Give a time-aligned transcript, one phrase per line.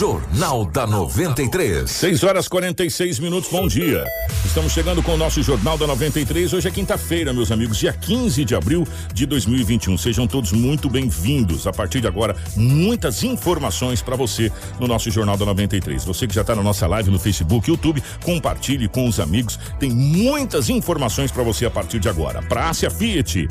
[0.00, 1.90] Jornal da 93.
[1.90, 4.02] 6 horas 46 minutos, bom dia.
[4.46, 6.54] Estamos chegando com o nosso Jornal da 93.
[6.54, 9.98] Hoje é quinta-feira, meus amigos, dia 15 de abril de 2021.
[9.98, 11.66] Sejam todos muito bem-vindos.
[11.66, 14.50] A partir de agora, muitas informações para você
[14.80, 16.02] no nosso Jornal da 93.
[16.02, 19.58] Você que já está na nossa live no Facebook, YouTube, compartilhe com os amigos.
[19.78, 22.40] Tem muitas informações para você a partir de agora.
[22.40, 23.46] Pra Ásia Fiat.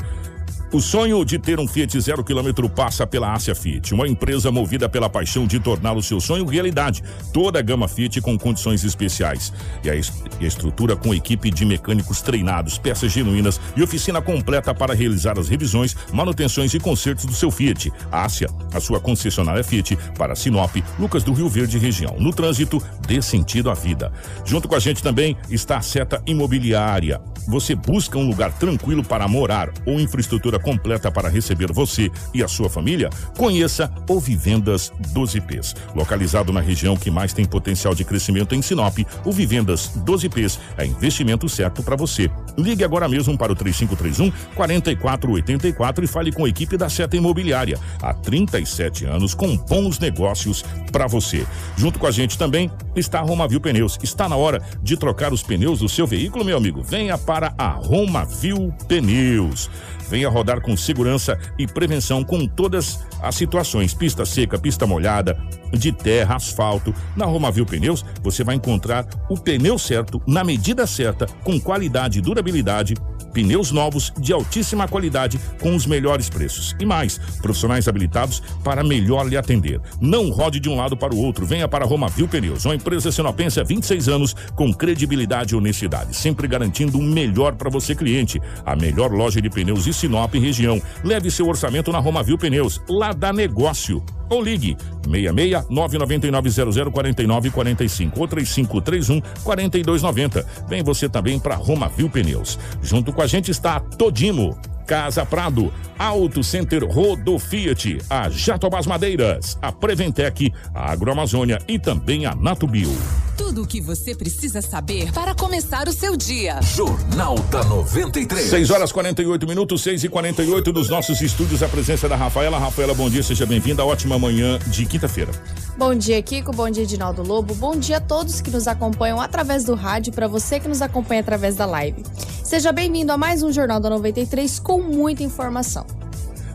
[0.72, 4.88] O sonho de ter um Fiat zero quilômetro passa pela Ásia Fiat, uma empresa movida
[4.88, 7.02] pela paixão de tornar o seu sonho realidade.
[7.32, 9.52] Toda a gama Fiat com condições especiais.
[9.82, 14.72] E a, e a estrutura com equipe de mecânicos treinados, peças genuínas e oficina completa
[14.72, 17.92] para realizar as revisões, manutenções e consertos do seu Fiat.
[18.12, 22.14] Ásia, a sua concessionária Fiat para Sinop, Lucas do Rio Verde região.
[22.20, 24.12] No trânsito, dê sentido à vida.
[24.44, 27.20] Junto com a gente também está a Seta Imobiliária.
[27.48, 32.48] Você busca um lugar tranquilo para morar ou infraestrutura completa para receber você e a
[32.48, 33.10] sua família?
[33.36, 35.74] Conheça o Vivendas 12Ps.
[35.94, 40.86] Localizado na região que mais tem potencial de crescimento em Sinop, o Vivendas 12Ps é
[40.86, 42.30] investimento certo para você.
[42.56, 47.78] Ligue agora mesmo para o 3531 4484 e fale com a equipe da Seta Imobiliária.
[48.02, 51.46] Há 37 anos com bons negócios para você.
[51.76, 53.98] Junto com a gente também está a Romavil Pneus.
[54.02, 56.82] Está na hora de trocar os pneus do seu veículo, meu amigo.
[56.82, 59.70] Venha para a Romavil Pneus.
[60.10, 65.38] Venha rodar com segurança e prevenção com todas as situações: pista seca, pista molhada,
[65.72, 66.92] de terra, asfalto.
[67.16, 72.22] Na Romavil Pneus, você vai encontrar o pneu certo, na medida certa, com qualidade e
[72.22, 72.94] durabilidade.
[73.32, 76.74] Pneus novos de altíssima qualidade com os melhores preços.
[76.78, 79.80] E mais, profissionais habilitados para melhor lhe atender.
[80.00, 81.46] Não rode de um lado para o outro.
[81.46, 86.46] Venha para Romavil Pneus, uma empresa sinopense há 26 anos com credibilidade e honestidade, sempre
[86.46, 88.40] garantindo o melhor para você cliente.
[88.64, 90.80] A melhor loja de pneus de Sinop e região.
[91.04, 92.80] Leve seu orçamento na Romavil Pneus.
[92.88, 94.02] Lá dá negócio.
[94.30, 100.46] Ou ligue 66 999 00 49 45 ou 3531 4290.
[100.68, 102.58] Vem você também para Romavil Pneus.
[102.80, 104.56] Junto com a gente está Todimo.
[104.86, 112.24] Casa Prado, Auto Center Rodo Fiat, a Jatobás Madeiras, a Preventec, a Agroamazônia e também
[112.24, 112.90] a Natubio.
[113.36, 116.58] Tudo o que você precisa saber para começar o seu dia.
[116.62, 118.48] Jornal da 93.
[118.48, 121.62] 6 horas 48 minutos, 6 e 48 dos nossos estúdios.
[121.62, 122.58] A presença da Rafaela.
[122.58, 123.84] Rafaela, bom dia, seja bem-vinda.
[123.84, 125.32] Ótima manhã de quinta-feira.
[125.76, 126.50] Bom dia, Kiko.
[126.50, 127.54] Bom dia, Edinaldo Lobo.
[127.54, 131.20] Bom dia a todos que nos acompanham através do rádio, para você que nos acompanha
[131.20, 132.02] através da live.
[132.42, 135.86] Seja bem-vindo a mais um Jornal da 93 com muita informação.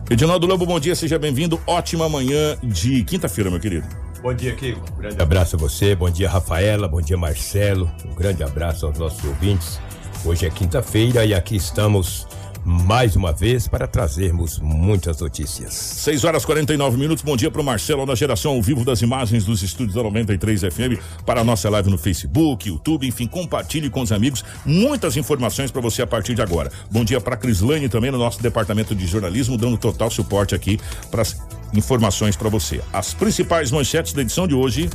[0.08, 1.60] Edinaldo Lobo, bom dia, seja bem-vindo.
[1.66, 3.88] Ótima manhã de quinta-feira, meu querido.
[4.22, 4.80] Bom dia, Kiko.
[4.92, 5.96] Um grande abraço a você.
[5.96, 6.86] Bom dia, Rafaela.
[6.86, 7.90] Bom dia, Marcelo.
[8.04, 9.80] Um grande abraço aos nossos ouvintes.
[10.24, 12.24] Hoje é quinta-feira e aqui estamos
[12.66, 15.72] mais uma vez para trazermos muitas notícias.
[15.72, 17.22] 6 horas 49 minutos.
[17.22, 20.62] Bom dia para o Marcelo da geração ao vivo das imagens dos estúdios da 93
[20.62, 25.70] FM para a nossa live no Facebook, YouTube, enfim, compartilhe com os amigos muitas informações
[25.70, 26.72] para você a partir de agora.
[26.90, 31.22] Bom dia para Crislane também no nosso departamento de jornalismo, dando total suporte aqui para
[31.22, 31.40] as
[31.72, 32.82] informações para você.
[32.92, 34.90] As principais manchetes da edição de hoje.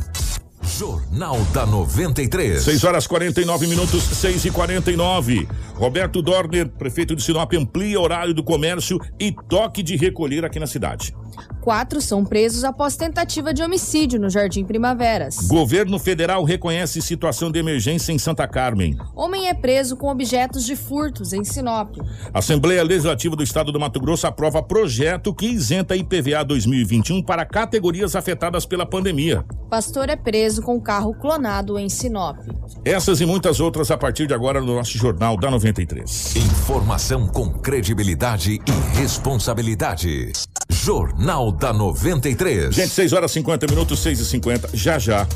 [0.63, 2.61] Jornal da 93.
[2.61, 5.47] 6 horas 49 minutos, 6 e 49.
[5.75, 10.67] Roberto Dorner, prefeito de Sinop, amplia horário do comércio e toque de recolher aqui na
[10.67, 11.13] cidade.
[11.61, 15.47] Quatro são presos após tentativa de homicídio no Jardim Primaveras.
[15.47, 18.97] Governo federal reconhece situação de emergência em Santa Carmen.
[19.15, 21.97] Homem é preso com objetos de furtos em Sinop.
[22.33, 28.15] Assembleia Legislativa do Estado do Mato Grosso aprova projeto que isenta IPVA 2021 para categorias
[28.15, 29.45] afetadas pela pandemia.
[29.69, 32.39] Pastor é preso com carro clonado em Sinop.
[32.83, 36.35] Essas e muitas outras a partir de agora no nosso Jornal da 93.
[36.35, 40.31] Informação com credibilidade e responsabilidade.
[40.71, 42.73] Jornal da 93.
[42.73, 45.27] Gente, 6 horas 50 minutos, 6 e 50 já já.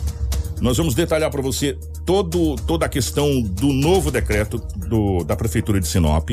[0.62, 4.58] Nós vamos detalhar para você todo, toda a questão do novo decreto
[4.88, 6.30] do, da Prefeitura de Sinop,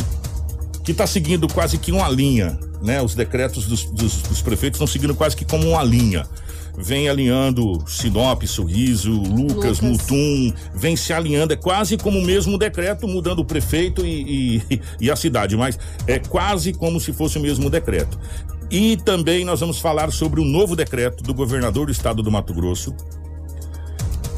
[0.84, 3.02] que está seguindo quase que uma linha, né?
[3.02, 6.25] Os decretos dos, dos, dos prefeitos estão seguindo quase que como uma linha.
[6.79, 9.81] vem alinhando Sinop, Sorriso, Lucas, Lucas.
[9.81, 14.81] Mutum, vem se alinhando, é quase como o mesmo decreto, mudando o prefeito e, e,
[15.06, 18.19] e a cidade, mas é quase como se fosse o mesmo decreto.
[18.72, 22.54] E também nós vamos falar sobre o novo decreto do governador do estado do Mato
[22.54, 22.96] Grosso,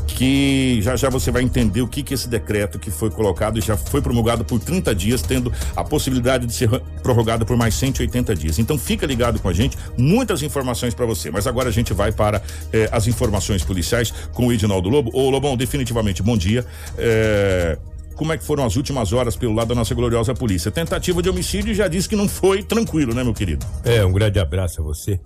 [0.08, 3.76] que já já você vai entender o que que esse decreto que foi colocado já
[3.76, 6.68] foi promulgado por 30 dias, tendo a possibilidade de ser
[7.00, 8.58] prorrogado por mais 180 dias.
[8.58, 11.30] Então fica ligado com a gente, muitas informações para você.
[11.30, 12.42] Mas agora a gente vai para
[12.72, 15.12] eh, as informações policiais com o Edinaldo Lobo.
[15.14, 16.66] Ô Lobão, definitivamente bom dia.
[16.98, 17.78] Eh,
[18.14, 20.70] como é que foram as últimas horas pelo lado da nossa gloriosa polícia?
[20.70, 23.64] Tentativa de homicídio já disse que não foi tranquilo, né, meu querido?
[23.84, 25.20] É, um grande abraço a você.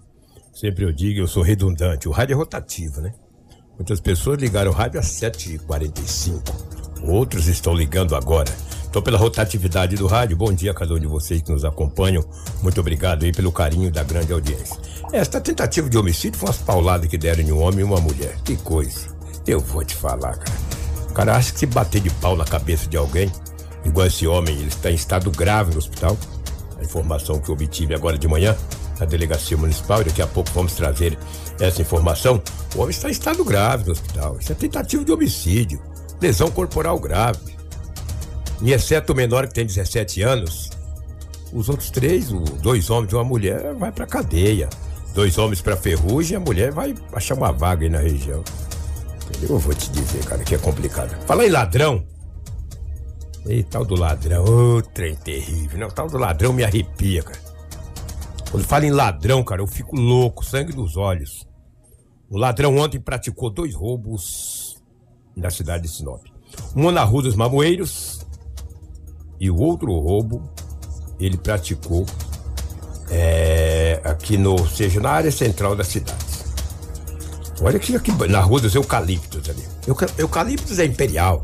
[0.53, 2.09] Sempre eu digo, eu sou redundante.
[2.09, 3.13] O rádio é rotativo, né?
[3.77, 6.43] Muitas pessoas ligaram o rádio às 7h45.
[7.05, 8.53] Outros estão ligando agora.
[8.89, 12.25] Então, pela rotatividade do rádio, bom dia a cada um de vocês que nos acompanham.
[12.63, 14.77] Muito obrigado aí pelo carinho da grande audiência.
[15.13, 18.37] Esta tentativa de homicídio foi umas pauladas que deram em um homem e uma mulher.
[18.43, 19.17] Que coisa.
[19.47, 20.78] Eu vou te falar, cara.
[21.19, 23.29] Cara acha que se bater de pau na cabeça de alguém,
[23.85, 26.17] igual esse homem, ele está em estado grave no hospital.
[26.79, 28.57] A informação que obtive agora de manhã
[29.01, 31.19] na delegacia municipal, e daqui a pouco vamos trazer
[31.59, 32.41] essa informação.
[32.77, 34.37] O homem está em estado grave no hospital.
[34.39, 35.83] Isso é tentativa de homicídio,
[36.21, 37.57] lesão corporal grave.
[38.63, 40.71] E exceto o menor que tem 17 anos,
[41.53, 42.29] os outros três,
[42.63, 44.69] dois homens e uma mulher, vai pra cadeia.
[45.17, 48.45] Dois homens pra ferrugem, a mulher vai achar uma vaga aí na região.
[49.43, 51.11] Eu vou te dizer, cara, que é complicado.
[51.27, 52.05] Falar em ladrão.
[53.47, 55.79] Ei, tal do ladrão, ô trem terrível.
[55.79, 57.41] Não, tal do ladrão me arrepia, cara.
[58.51, 61.47] Quando fala em ladrão, cara, eu fico louco, sangue dos olhos.
[62.31, 64.77] O ladrão ontem praticou dois roubos
[65.37, 66.23] na cidade de Sinop.
[66.75, 68.27] Um na Rua dos Mamoeiros
[69.41, 70.43] e o outro roubo
[71.21, 72.05] ele praticou
[73.11, 76.28] é, aqui no, seja, na área central da cidade.
[77.61, 79.65] Olha que aqui na Rua dos Eucaliptos ali.
[79.87, 81.43] Euca- Eucaliptos é imperial.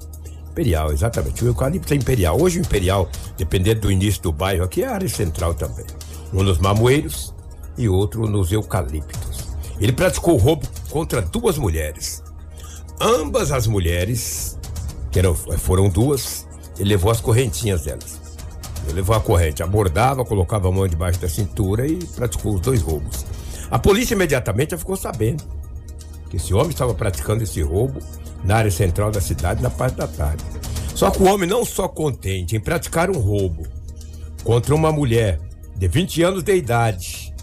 [0.50, 1.43] Imperial, exatamente.
[1.44, 2.40] O eucalipto é imperial.
[2.40, 5.84] Hoje o imperial, dependendo do início do bairro aqui, é área central também.
[6.32, 7.34] Um nos mamoeiros
[7.76, 9.49] e outro nos eucaliptos.
[9.81, 12.22] Ele praticou roubo contra duas mulheres.
[13.00, 14.56] Ambas as mulheres,
[15.11, 16.46] que eram, foram duas,
[16.78, 18.20] ele levou as correntinhas delas.
[18.84, 22.81] Ele levou a corrente, abordava, colocava a mão debaixo da cintura e praticou os dois
[22.81, 23.26] roubos.
[23.69, 25.43] A polícia imediatamente já ficou sabendo
[26.35, 28.01] esse homem estava praticando esse roubo
[28.45, 30.45] na área central da cidade na parte da tarde.
[30.95, 33.65] Só que o homem não só contente em praticar um roubo
[34.45, 35.41] contra uma mulher
[35.77, 37.35] de 20 anos de idade,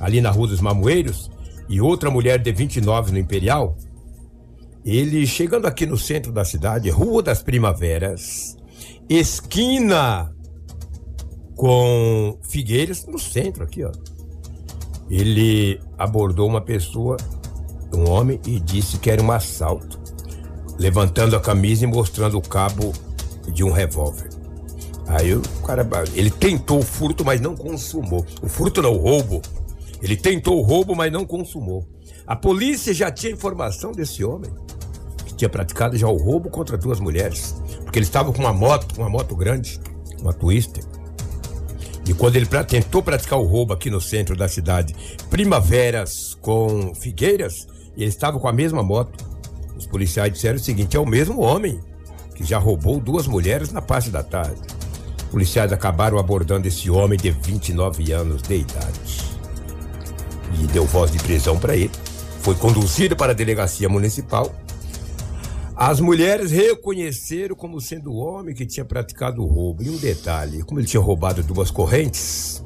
[0.00, 1.30] ali na Rua dos Mamoeiros,
[1.68, 3.76] e outra mulher de 29 no Imperial,
[4.84, 8.56] ele chegando aqui no centro da cidade, Rua das Primaveras,
[9.08, 10.34] esquina
[11.54, 13.92] com Figueiras, no centro aqui, ó.
[15.10, 17.16] Ele abordou uma pessoa,
[17.92, 19.98] um homem, e disse que era um assalto,
[20.78, 22.92] levantando a camisa e mostrando o cabo
[23.52, 24.28] de um revólver.
[25.06, 28.24] Aí o cara, ele tentou o furto, mas não consumou.
[28.42, 29.40] O furto não, o roubo.
[30.02, 31.88] Ele tentou o roubo, mas não consumou.
[32.26, 34.50] A polícia já tinha informação desse homem,
[35.24, 37.56] que tinha praticado já o roubo contra duas mulheres.
[37.84, 39.80] Porque ele estava com uma moto, uma moto grande,
[40.20, 40.84] uma Twister.
[42.06, 44.94] E quando ele pra- tentou praticar o roubo aqui no centro da cidade,
[45.30, 47.66] Primaveras com Figueiras,
[47.98, 49.26] e ele estava com a mesma moto.
[49.76, 51.80] Os policiais disseram o seguinte: é o mesmo homem
[52.34, 54.62] que já roubou duas mulheres na parte da tarde.
[55.32, 59.28] Policiais acabaram abordando esse homem de 29 anos de idade.
[60.54, 61.90] E deu voz de prisão para ele.
[62.40, 64.54] Foi conduzido para a delegacia municipal.
[65.76, 69.82] As mulheres reconheceram como sendo o homem que tinha praticado o roubo.
[69.82, 72.62] E um detalhe: como ele tinha roubado duas correntes,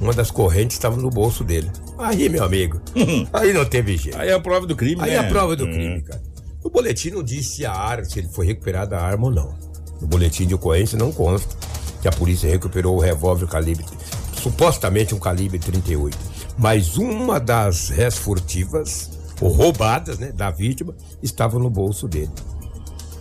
[0.00, 1.70] uma das correntes estava no bolso dele.
[1.98, 2.80] Aí, meu amigo,
[3.32, 4.18] aí não teve jeito.
[4.18, 5.16] Aí é a prova do crime, Aí né?
[5.16, 5.72] é a prova do Hum.
[5.72, 6.22] crime, cara.
[6.64, 9.54] No boletim não disse se a arma, se ele foi recuperada a arma ou não.
[10.00, 11.54] No boletim de ocorrência não consta
[12.02, 13.84] que a polícia recuperou o revólver calibre,
[14.42, 16.16] supostamente um calibre 38.
[16.58, 22.30] Mas uma das res furtivas, ou roubadas, né, da vítima, estava no bolso dele.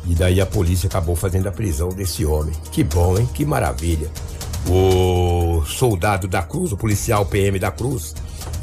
[0.06, 2.54] E daí a polícia acabou fazendo a prisão desse homem.
[2.72, 3.28] Que bom, hein?
[3.34, 4.10] Que maravilha.
[4.68, 8.16] O soldado da Cruz, o policial PM da Cruz,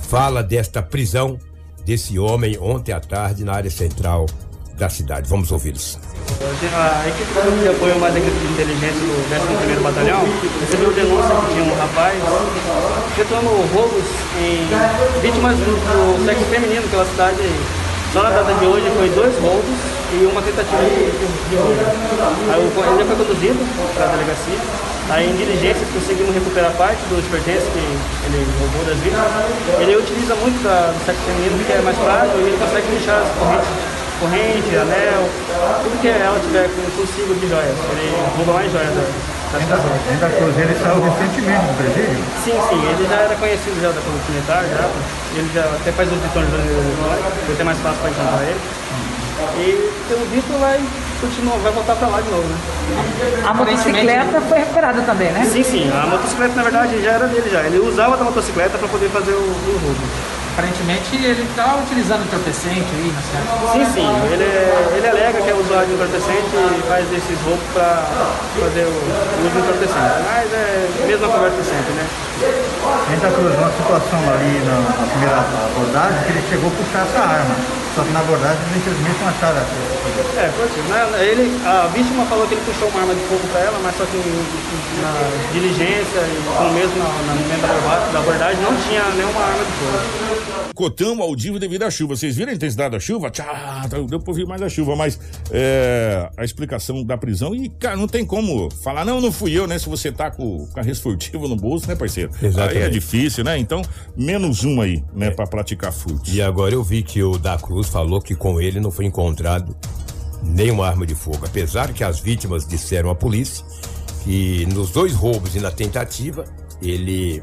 [0.08, 1.38] fala desta prisão
[1.84, 4.26] desse homem ontem à tarde na área central
[4.76, 5.28] da cidade.
[5.28, 5.98] Vamos ouvi-los.
[6.74, 10.20] A equipe de Apoio mais equipe de inteligência do 11º Batalhão
[10.60, 12.18] recebeu denúncia tinha um rapaz
[13.12, 14.04] efetuando roubos
[14.38, 17.36] em vítimas do, sexo feminino pela cidade.
[18.12, 19.78] Só na data de hoje foi dois roubos
[20.12, 21.80] e uma tentativa de, de, de roubo.
[22.52, 23.58] Aí ele foi conduzido
[23.94, 24.58] para a delegacia,
[25.10, 29.26] aí em diligências conseguimos recuperar parte dos pertences que ele roubou das vítimas.
[29.78, 33.22] Ele utiliza muito da, do sexo feminino porque é mais prático e ele consegue deixar
[33.22, 33.70] as correntes,
[34.18, 35.22] corrente, anel,
[35.84, 37.76] tudo que ela tiver consigo de joias.
[37.94, 39.04] Ele rouba mais joias da,
[39.54, 40.00] das pessoas.
[40.10, 42.18] Ainda Cruz, ele saiu recentemente do presídio?
[42.42, 44.84] Sim, sim, ele já era conhecido já da Polícia Militar, já.
[45.38, 46.58] Ele já até faz os retornos da
[47.46, 48.60] foi até mais fácil para encontrar ele.
[49.60, 49.68] E
[50.08, 50.80] pelo visto vai
[51.20, 52.56] continuar, vai voltar para lá de novo, né?
[53.44, 55.44] A motocicleta foi recuperada também, né?
[55.44, 57.62] Sim, sim, a motocicleta na verdade já era dele já.
[57.62, 60.00] Ele usava da motocicleta para poder fazer o, o roubo.
[60.56, 63.44] Aparentemente ele está utilizando entorpecente aí na cidade.
[63.76, 64.48] Sim, sim, ele,
[64.96, 68.08] ele alega que é usuário de entorpecente e faz esses roubos para
[68.56, 70.16] fazer o uso de entorpecente.
[70.24, 72.06] Mas é a mesma conversa sempre, né?
[73.12, 77.20] Ainda Cruz, uma situação ali na, na primeira abordagem que ele chegou a puxar essa
[77.20, 77.56] arma.
[77.96, 80.20] Só que na abordagem eles infelizmente não acharam essa coisa.
[80.36, 80.84] É, foi assim.
[81.16, 84.04] Ele, a vítima falou que ele puxou uma arma de fogo para ela, mas só
[84.04, 84.20] que
[85.00, 85.12] na
[85.52, 89.72] diligência e mesmo na, na momento da abordagem- da abordagem não tinha nenhuma arma de
[89.80, 89.96] fogo.
[90.74, 92.16] Cotão ao divo devido à chuva.
[92.16, 93.30] Vocês viram a intensidade da chuva?
[93.30, 95.18] Tchá, tá, deu pra ouvir mais a chuva, mas
[95.50, 97.54] é, a explicação da prisão.
[97.54, 99.78] E, cara, não tem como falar, não, não fui eu, né?
[99.78, 102.30] Se você tá com, com a esportiva no bolso, né, parceiro?
[102.42, 102.78] Exatamente.
[102.78, 103.58] Aí é difícil, né?
[103.58, 103.82] Então,
[104.16, 106.30] menos um aí, né, pra praticar furto.
[106.30, 109.76] E agora eu vi que o da Cruz falou que com ele não foi encontrado
[110.42, 111.40] nenhuma arma de fogo.
[111.44, 113.64] Apesar que as vítimas disseram à polícia
[114.24, 116.44] que nos dois roubos e na tentativa,
[116.82, 117.42] ele.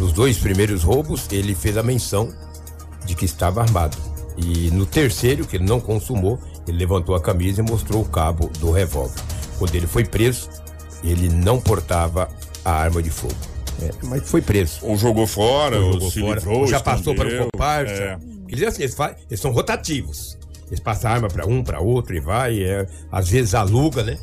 [0.00, 2.32] Nos dois primeiros roubos, ele fez a menção
[3.04, 3.98] de que estava armado.
[4.34, 8.50] E no terceiro, que ele não consumou, ele levantou a camisa e mostrou o cabo
[8.60, 9.20] do revólver.
[9.58, 10.48] Quando ele foi preso,
[11.04, 12.30] ele não portava
[12.64, 13.34] a arma de fogo.
[13.82, 14.78] É, mas foi preso.
[14.80, 17.92] Ou jogou fora, Ou ou, jogou se fora, livrou, já passou para o comparsa.
[17.92, 18.18] É.
[18.48, 18.96] Eles, assim, eles,
[19.28, 20.38] eles são rotativos.
[20.68, 22.62] Eles passam a arma para um, para outro e vai.
[22.62, 24.18] é, às vezes aluga, né?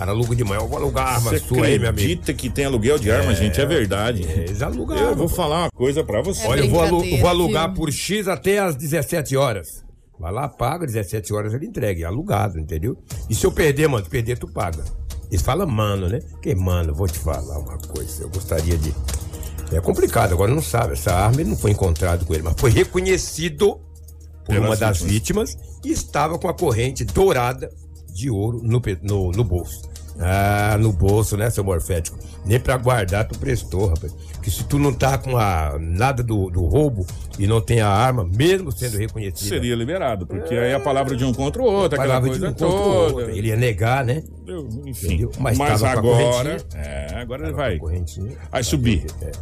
[0.00, 2.04] Cara aluga de manhã, eu vou alugar arma Você sua aí, meu amigo.
[2.06, 3.60] acredita que tem aluguel de arma, gente?
[3.60, 4.26] É verdade.
[4.26, 6.46] É, eles alugam a Eu vou falar uma coisa pra você.
[6.46, 9.84] Olha, eu vou, alu- vou alugar por X até às 17 horas.
[10.18, 12.00] Vai lá, paga, 17 horas ele entrega.
[12.00, 12.96] É alugado, entendeu?
[13.28, 14.82] E se eu perder, mano, se perder, tu paga.
[15.30, 16.20] Eles falam mano, né?
[16.40, 18.22] Que mano, vou te falar uma coisa.
[18.22, 18.94] Eu gostaria de.
[19.70, 20.94] É complicado, agora não sabe.
[20.94, 23.74] Essa arma ele não foi encontrado com ele, mas foi reconhecido
[24.46, 25.50] por Pelas uma das vítimas.
[25.54, 27.70] vítimas e estava com a corrente dourada
[28.14, 29.89] de ouro no, no, no bolso.
[30.22, 32.18] Ah, no bolso, né, seu morfético?
[32.44, 34.14] Nem pra guardar tu prestou, rapaz.
[34.42, 37.06] Que se tu não tá com a, nada do, do roubo
[37.38, 39.48] e não tem a arma, mesmo sendo reconhecido.
[39.48, 42.48] Seria liberado, porque aí a palavra de um contra o outro, aquela palavra de coisa
[42.48, 43.14] um contra o toda.
[43.16, 43.30] outro.
[43.34, 44.22] Ele ia negar, né?
[44.46, 45.06] Eu- Enfim.
[45.06, 45.32] Entendeu?
[45.38, 46.56] Mas Mas, a agora.
[46.74, 47.76] É, agora ele vai.
[47.76, 48.50] a.
[48.50, 49.06] Vai subir.
[49.22, 49.32] É.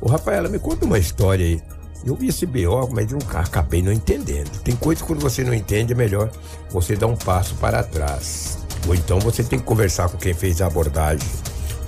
[0.00, 1.60] Ô, Rafaela, me conta uma história aí.
[2.04, 4.50] Eu vi esse BO, mas eu nunca acabei não entendendo.
[4.62, 6.30] Tem coisa que quando você não entende, é melhor
[6.70, 8.58] você dar um passo para trás.
[8.86, 11.28] Ou então você tem que conversar com quem fez a abordagem,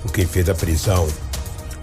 [0.01, 1.07] com quem fez a prisão,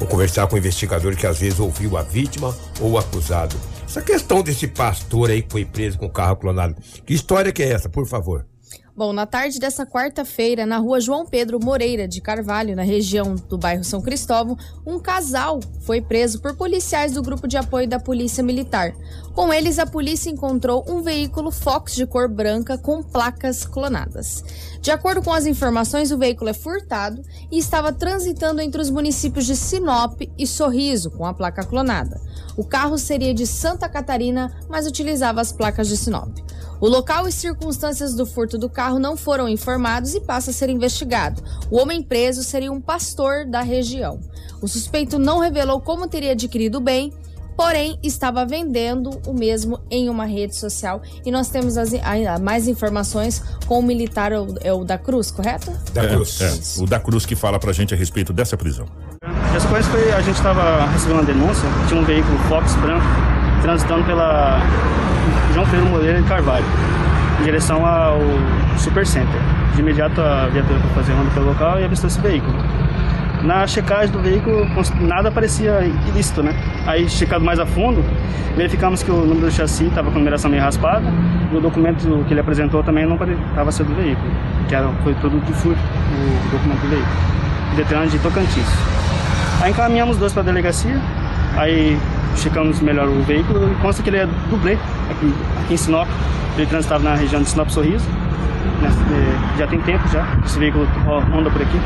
[0.01, 3.57] ou conversar com o investigador que às vezes ouviu a vítima ou o acusado.
[3.85, 6.75] Essa questão desse pastor aí que foi preso com carro clonado.
[7.05, 8.47] Que história que é essa, por favor?
[8.95, 13.57] Bom, na tarde dessa quarta-feira, na rua João Pedro Moreira de Carvalho, na região do
[13.57, 18.45] bairro São Cristóvão, um casal foi preso por policiais do grupo de apoio da Polícia
[18.45, 18.95] Militar.
[19.35, 24.45] Com eles, a polícia encontrou um veículo Fox de cor branca com placas clonadas.
[24.83, 29.47] De acordo com as informações, o veículo é furtado e estava transitando entre os municípios
[29.47, 32.21] de Sinop e Sorriso, com a placa clonada.
[32.59, 36.37] O carro seria de Santa Catarina, mas utilizava as placas de Sinop.
[36.83, 40.69] O local e circunstâncias do furto do carro não foram informados e passa a ser
[40.69, 41.41] investigado.
[41.71, 44.19] O homem preso seria um pastor da região.
[44.61, 47.13] O suspeito não revelou como teria adquirido o bem,
[47.57, 51.01] porém estava vendendo o mesmo em uma rede social.
[51.25, 54.99] E nós temos as- ainda mais informações com o militar, é o- é o da
[54.99, 55.71] Cruz, correto?
[55.95, 56.41] Da É, Cruz.
[56.41, 58.87] é, o da Cruz que fala pra gente a respeito dessa prisão.
[59.55, 63.07] Essa coisa foi, a gente estava recebendo uma denúncia, tinha um veículo Fox branco
[63.63, 64.61] transitando pela
[65.55, 66.65] João Pedro Moreira de Carvalho,
[67.41, 68.19] em direção ao
[68.77, 69.41] Super Center.
[69.75, 72.55] De imediato a viatura foi fazer ronda pelo local e avistou esse veículo.
[73.43, 74.67] Na checagem do veículo,
[75.01, 76.55] nada parecia ilícito, né?
[76.87, 78.05] Aí, checado mais a fundo,
[78.57, 81.07] verificamos que o número do chassi estava com numeração meio raspada
[81.51, 84.31] e o documento que ele apresentou também não estava sendo do veículo,
[84.69, 87.17] que era, foi tudo de furto, o documento do veículo.
[87.77, 88.69] Detran de Tocantins.
[89.61, 91.01] Aí encaminhamos dois para a delegacia,
[91.57, 91.99] aí
[92.37, 94.75] checamos melhor o veículo e consta que ele é dublê
[95.11, 96.09] aqui, aqui em Sinop.
[96.57, 98.07] Ele transitava na região de Sinop Sorriso,
[98.83, 100.87] né, eh, já tem tempo já, esse veículo
[101.35, 101.79] anda por aqui.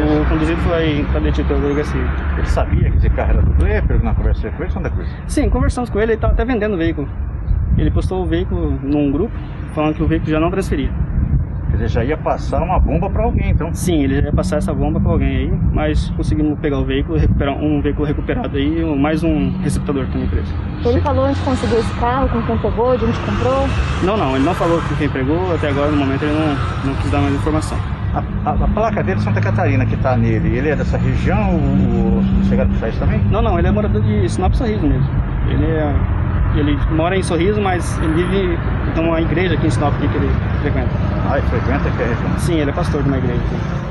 [0.00, 2.00] O conduzido foi para detido pela delegacia.
[2.36, 5.08] Ele sabia que esse carro era dublê, na conversa com ele, Santa Cruz.
[5.28, 7.08] Sim, conversamos com ele, ele estava até vendendo o veículo.
[7.78, 9.32] Ele postou o veículo num grupo,
[9.74, 10.90] falando que o veículo já não transferia.
[11.74, 13.72] Dizer, já ia passar uma bomba para alguém, então.
[13.74, 17.56] Sim, ele ia passar essa bomba para alguém aí, mas conseguimos pegar o veículo, recuperar
[17.56, 20.52] um veículo recuperado aí, mais um receptador para a empresa.
[20.84, 23.66] Ele falou onde conseguiu esse carro, com quem pegou, de onde comprou?
[24.04, 26.94] Não, não, ele não falou com quem pegou, até agora no momento ele não, não
[27.00, 27.78] quis dar mais informação.
[28.14, 31.54] A, a, a placa dele é Santa Catarina que tá nele, ele é dessa região
[31.54, 33.20] ou ou chegaram a puxar isso também?
[33.30, 35.08] Não, não, ele é morador de Sinop Sorriso mesmo.
[35.48, 35.94] Ele é.
[36.56, 38.58] Ele mora em Sorriso, mas ele vive
[38.94, 40.30] numa igreja aqui em Sinop que ele
[40.62, 40.90] frequenta.
[41.28, 42.38] Ah, ele frequenta aqui a região?
[42.38, 43.84] Sim, ele é pastor de uma igreja aqui.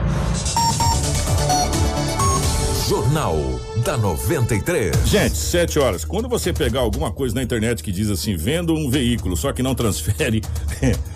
[2.89, 3.38] Jornal
[3.84, 4.96] da 93.
[5.08, 6.05] Gente, 7 horas.
[6.05, 9.63] Quando você pegar alguma coisa na internet que diz assim, vendo um veículo, só que
[9.63, 10.41] não transfere,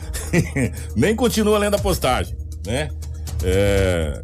[0.96, 2.36] nem continua lendo a postagem,
[2.66, 2.90] né?
[3.44, 4.22] É,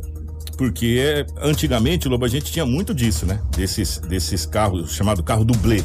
[0.58, 3.40] porque antigamente, Lobo, a gente tinha muito disso, né?
[3.56, 5.84] Desses, desses carros, chamado carro dublê,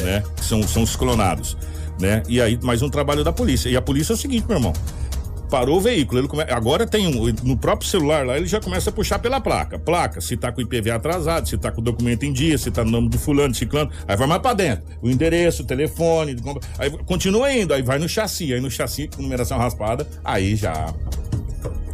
[0.00, 0.22] né?
[0.36, 1.56] Que são, são os clonados,
[2.00, 2.22] né?
[2.28, 3.68] E aí, mais um trabalho da polícia.
[3.68, 4.72] E a polícia é o seguinte, meu irmão.
[5.50, 6.44] Parou o veículo, ele come...
[6.44, 9.78] agora tem um, no próprio celular lá, ele já começa a puxar pela placa.
[9.78, 12.82] Placa, se tá com o atrasado, se tá com o documento em dia, se tá
[12.82, 14.82] no nome de fulano, ciclano, aí vai mais pra dentro.
[15.02, 16.36] O endereço, o telefone,
[16.78, 20.86] aí continua indo, aí vai no chassi, aí no chassi com numeração raspada, aí já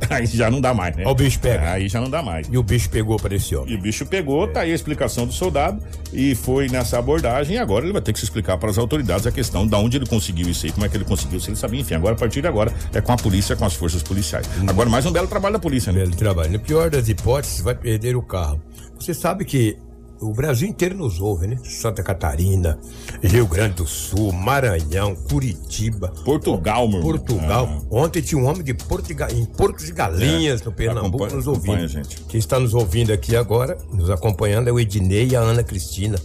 [0.19, 1.07] Aí já não dá mais, né?
[1.07, 1.73] O bicho pega.
[1.73, 2.49] Aí já não dá mais.
[2.51, 3.75] E o bicho pegou para esse homem.
[3.75, 7.57] E o bicho pegou, tá aí a explicação do soldado e foi nessa abordagem.
[7.57, 9.97] E agora ele vai ter que se explicar para as autoridades a questão de onde
[9.99, 11.81] ele conseguiu isso aí, como é que ele conseguiu, se ele sabia.
[11.81, 14.49] Enfim, agora a partir de agora é com a polícia, com as forças policiais.
[14.67, 16.01] Agora mais um belo trabalho da polícia, né?
[16.01, 16.51] Belo trabalho.
[16.53, 18.61] No pior das hipóteses, vai perder o carro.
[18.99, 19.77] Você sabe que
[20.21, 21.57] o Brasil inteiro nos ouve, né?
[21.65, 22.79] Santa Catarina,
[23.23, 26.09] Rio Grande do Sul, Maranhão, Curitiba.
[26.25, 27.13] Portugal, meu irmão.
[27.13, 27.83] Portugal.
[27.91, 31.47] Ontem tinha um homem de Porto Ga- em Porcos e Galinhas, É, no Pernambuco, nos
[31.47, 31.89] acompanha, ouvindo.
[31.89, 32.21] gente.
[32.29, 36.19] Quem está nos ouvindo aqui agora, nos acompanhando, é o Ednei e a Ana Cristina,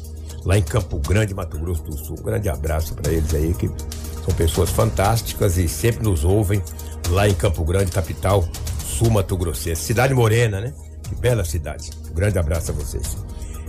[0.43, 2.15] lá em Campo Grande, Mato Grosso do Sul.
[2.19, 3.67] Um grande abraço para eles aí, que
[4.25, 6.62] são pessoas fantásticas e sempre nos ouvem
[7.09, 8.43] lá em Campo Grande, capital
[8.85, 9.81] sul Mato Grossense.
[9.83, 10.73] Cidade Morena, né?
[11.03, 11.91] Que bela cidade.
[12.09, 13.17] Um grande abraço a vocês.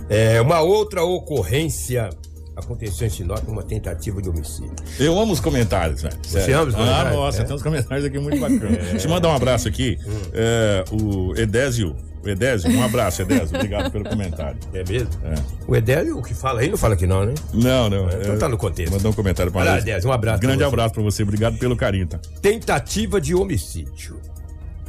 [0.09, 2.09] É, uma outra ocorrência
[2.55, 4.71] aconteceu em Sinop, uma tentativa de homicídio.
[4.99, 6.15] Eu amo os comentários, velho.
[6.23, 7.15] Você ama os Ah, comentários?
[7.15, 7.43] nossa, É.
[7.45, 8.85] tem uns comentários aqui muito bacanas.
[8.91, 9.97] Deixa eu mandar um abraço aqui.
[10.33, 11.95] É, o Edésio.
[12.23, 13.55] O Edésio, um abraço, Edésio.
[13.55, 14.57] Obrigado pelo comentário.
[14.73, 15.09] É mesmo?
[15.23, 15.35] É.
[15.67, 17.33] O Edélio, o que fala aí, não fala que não, né?
[17.53, 18.09] Não, não.
[18.09, 18.91] Então tá no contexto.
[18.93, 19.83] Mandou um comentário pra nós.
[19.83, 20.67] Edésio, um abraço pra Grande você.
[20.67, 21.21] abraço pra você.
[21.23, 22.19] Obrigado pelo carinho, tá?
[22.41, 24.19] Tentativa de homicídio.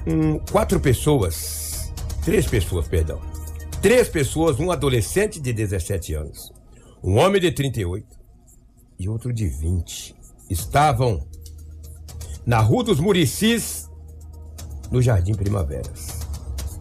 [0.06, 1.92] Hum, quatro pessoas,
[2.24, 3.20] três pessoas, perdão.
[3.80, 6.52] Três pessoas, um adolescente de 17 anos,
[7.02, 8.06] um homem de 38
[8.98, 10.14] e outro de 20,
[10.50, 11.26] estavam
[12.44, 13.88] na Rua dos Muricis,
[14.90, 16.20] no Jardim Primaveras,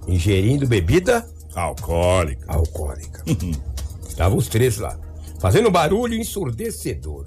[0.07, 2.45] ingerindo bebida alcoólica.
[2.51, 3.23] Alcoólica.
[4.07, 4.97] Estavam os três lá,
[5.39, 7.25] fazendo um barulho ensurdecedor.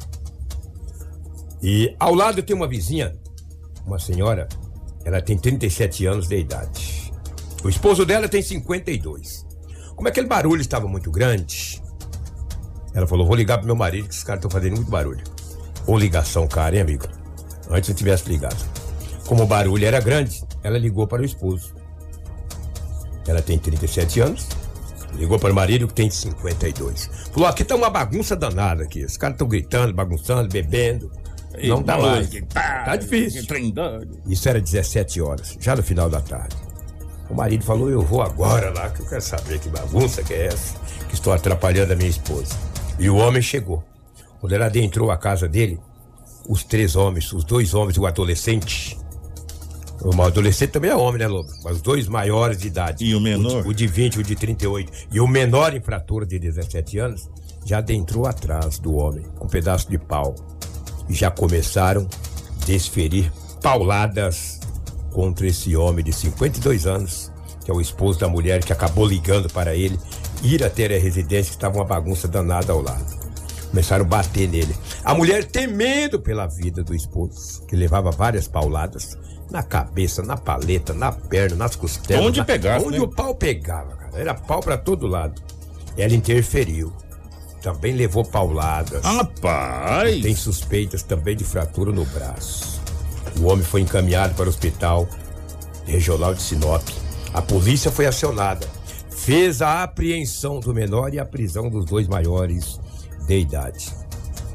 [1.62, 3.14] E ao lado tem uma vizinha,
[3.84, 4.48] uma senhora,
[5.04, 7.12] ela tem 37 anos de idade.
[7.62, 9.47] O esposo dela tem 52.
[9.98, 11.82] Como aquele barulho estava muito grande,
[12.94, 15.24] ela falou: vou ligar pro meu marido, que esses caras estão fazendo muito barulho.
[15.88, 17.04] Ou ligação cara, hein, amigo?
[17.68, 18.64] Antes eu tivesse ligado.
[19.26, 21.74] Como o barulho era grande, ela ligou para o esposo.
[23.26, 24.46] Ela tem 37 anos.
[25.14, 27.10] Ligou para o marido que tem 52.
[27.32, 29.04] Falou: aqui tá uma bagunça danada aqui.
[29.04, 31.10] Os caras estão gritando, bagunçando, bebendo.
[31.64, 32.30] Não dá mais.
[32.54, 33.40] Tá difícil.
[34.28, 36.67] Isso era 17 horas, já no final da tarde.
[37.28, 40.46] O marido falou: Eu vou agora lá, que eu quero saber que bagunça que é
[40.46, 40.76] essa,
[41.08, 42.56] que estou atrapalhando a minha esposa.
[42.98, 43.84] E o homem chegou.
[44.40, 45.80] Quando ela adentrou a casa dele,
[46.48, 48.98] os três homens, os dois homens e o adolescente.
[50.00, 51.50] O adolescente também é homem, né, Lobo?
[51.64, 53.04] Mas os dois maiores de idade.
[53.04, 53.60] E o menor?
[53.60, 54.92] O de, o de 20 e o de 38.
[55.12, 57.28] E o menor infrator de 17 anos
[57.64, 60.34] já adentrou atrás do homem, com um pedaço de pau.
[61.08, 62.08] E já começaram
[62.62, 64.57] a desferir pauladas
[65.12, 67.32] contra esse homem de 52 anos,
[67.64, 69.98] que é o esposo da mulher que acabou ligando para ele
[70.42, 73.18] ir até a residência, que estava uma bagunça danada ao lado.
[73.70, 74.74] Começaram a bater nele.
[75.04, 79.18] A mulher, temendo pela vida do esposo, que levava várias pauladas
[79.50, 82.24] na cabeça, na paleta, na perna, nas costelas.
[82.24, 83.04] Onde na- pegasse, Onde né?
[83.04, 84.18] o pau pegava, cara.
[84.18, 85.40] Era pau para todo lado.
[85.96, 86.92] Ela interferiu.
[87.60, 89.02] Também levou pauladas.
[89.04, 90.22] Rapaz!
[90.22, 92.77] Tem suspeitas também de fratura no braço.
[93.40, 95.08] O homem foi encaminhado para o hospital
[95.86, 96.82] regional de Sinop.
[97.32, 98.66] A polícia foi acionada.
[99.10, 102.80] Fez a apreensão do menor e a prisão dos dois maiores
[103.26, 103.92] de idade.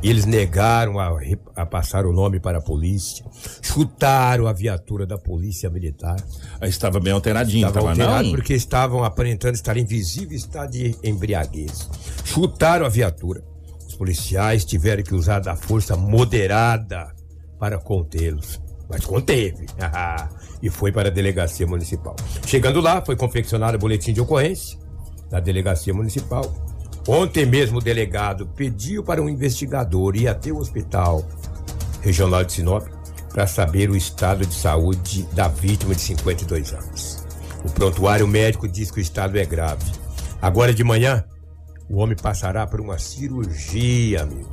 [0.02, 1.18] Eles negaram a,
[1.56, 3.26] a passar o nome para a polícia,
[3.62, 6.18] chutaram a viatura da polícia militar.
[6.64, 8.36] Estava bem alteradinho, Estava tava alterado não?
[8.36, 11.90] porque estavam aparentando estar em visível estado de embriaguez.
[12.26, 13.44] Chutaram a viatura.
[13.88, 17.14] Os policiais tiveram que usar da força moderada
[17.64, 18.62] para contê-los.
[18.90, 19.68] Mas conteve.
[20.62, 22.14] e foi para a delegacia municipal.
[22.46, 24.78] Chegando lá, foi confeccionado o boletim de ocorrência
[25.32, 26.44] da delegacia municipal.
[27.08, 31.26] Ontem mesmo o delegado pediu para um investigador ir até o hospital
[32.02, 32.86] regional de Sinop
[33.30, 37.24] para saber o estado de saúde da vítima de 52 anos.
[37.64, 39.90] O prontuário médico diz que o estado é grave.
[40.42, 41.24] Agora de manhã,
[41.90, 44.52] o homem passará por uma cirurgia, amigo.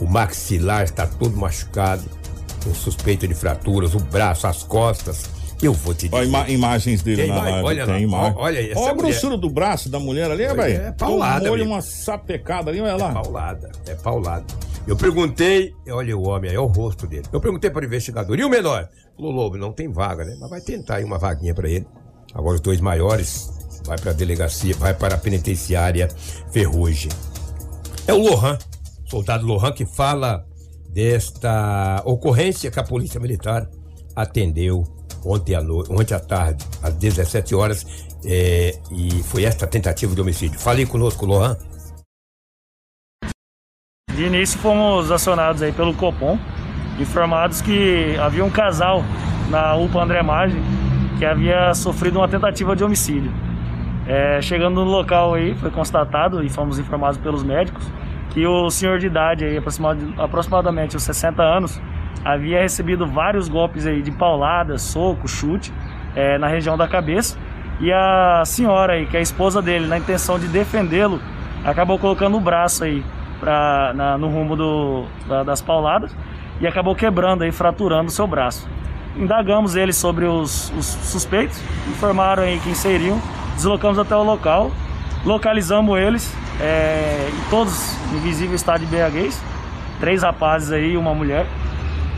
[0.00, 2.02] O maxilar está todo machucado,
[2.64, 5.24] com suspeita de fraturas, o braço, as costas.
[5.62, 6.16] Eu vou te dizer.
[6.16, 8.34] Olha ima imagens dele Tem na imagem, olha tem lá, imagem.
[8.36, 9.08] olha aí, essa Olha a mulher.
[9.10, 10.82] grossura do braço da mulher ali, velho.
[10.82, 13.10] é, paulada, Olha uma sapecada ali, olha lá.
[13.10, 14.44] É paulada, é paulada.
[14.86, 17.24] Eu perguntei, olha o homem aí, olha o rosto dele.
[17.32, 18.88] Eu perguntei para o investigador, e o menor?
[19.16, 20.36] Falou, Lobo, não tem vaga, né?
[20.40, 21.86] Mas vai tentar aí uma vaguinha para ele.
[22.34, 23.48] Agora os dois maiores
[23.86, 26.08] vai para a delegacia, vai para a penitenciária
[26.52, 27.10] Ferrugem.
[28.06, 28.58] É o Lohan,
[29.06, 30.44] soldado Lohan, que fala
[30.94, 33.68] desta ocorrência que a Polícia Militar
[34.14, 34.84] atendeu
[35.24, 35.80] ontem à, no...
[35.90, 37.84] ontem à tarde, às 17 horas,
[38.24, 40.58] é, e foi esta tentativa de homicídio.
[40.58, 41.56] Fale conosco, Lohan.
[44.14, 46.38] De início fomos acionados aí pelo Copom,
[47.00, 49.02] informados que havia um casal
[49.50, 50.56] na UPA André Maggi
[51.18, 53.32] que havia sofrido uma tentativa de homicídio.
[54.06, 57.84] É, chegando no local aí, foi constatado e fomos informados pelos médicos
[58.34, 59.58] que o senhor de idade aí,
[60.18, 61.80] aproximadamente os 60 anos,
[62.24, 65.72] havia recebido vários golpes aí de paulada, soco, chute
[66.14, 67.38] é, na região da cabeça
[67.80, 71.20] e a senhora aí, que é a esposa dele, na intenção de defendê-lo,
[71.64, 73.04] acabou colocando o braço aí
[73.40, 76.14] pra, na- no rumo do, da- das pauladas
[76.60, 78.68] e acabou quebrando aí, fraturando o seu braço.
[79.16, 83.20] Indagamos eles sobre os, os suspeitos, informaram aí quem seriam,
[83.54, 84.70] deslocamos até o local,
[85.24, 89.40] localizamos eles, é, todos em visível estado de embriaguez,
[89.98, 91.46] três rapazes aí e uma mulher.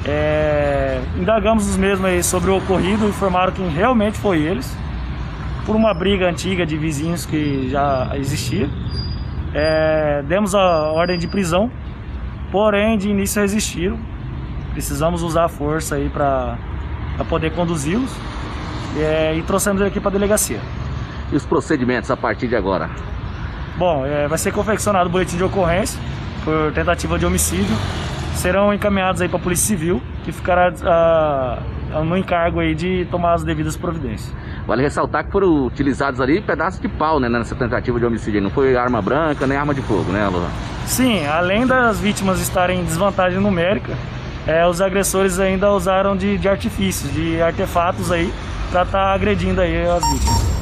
[0.05, 4.77] É, indagamos os mesmos aí sobre o ocorrido, informaram que realmente foi eles,
[5.65, 8.69] por uma briga antiga de vizinhos que já existia.
[9.55, 11.71] É, demos a ordem de prisão,
[12.53, 13.99] porém de início resistiram.
[14.73, 16.57] Precisamos usar a força aí para
[17.29, 18.11] poder conduzi-los
[18.99, 20.61] é, e trouxemos ele aqui para a delegacia.
[21.33, 22.91] E os procedimentos a partir de agora?
[23.77, 26.01] Bom, é, vai ser confeccionado o boletim de ocorrência
[26.45, 27.77] por tentativa de homicídio.
[28.35, 31.59] Serão encaminhados aí para a Polícia Civil, que ficará ah,
[32.05, 34.33] no encargo aí de tomar as devidas providências.
[34.67, 38.41] Vale ressaltar que foram utilizados ali pedaços de pau, né, nessa tentativa de homicídio.
[38.43, 40.51] Não foi arma branca nem arma de fogo, né, Lohan?
[40.87, 43.95] Sim, além das vítimas estarem em desvantagem numérica,
[44.47, 48.33] é, os agressores ainda usaram de, de artifícios, de artefatos aí,
[48.71, 50.56] para estar agredindo aí as vítimas.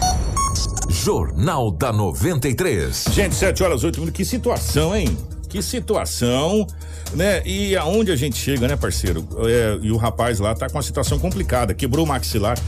[1.04, 3.04] Jornal da 93.
[3.12, 4.16] Gente, 7 horas 8 minutos.
[4.16, 5.14] Que situação, hein?
[5.50, 6.66] Que situação,
[7.12, 7.42] né?
[7.46, 9.28] E aonde a gente chega, né, parceiro?
[9.46, 11.74] É, e o rapaz lá tá com uma situação complicada.
[11.74, 12.58] Quebrou o maxilar.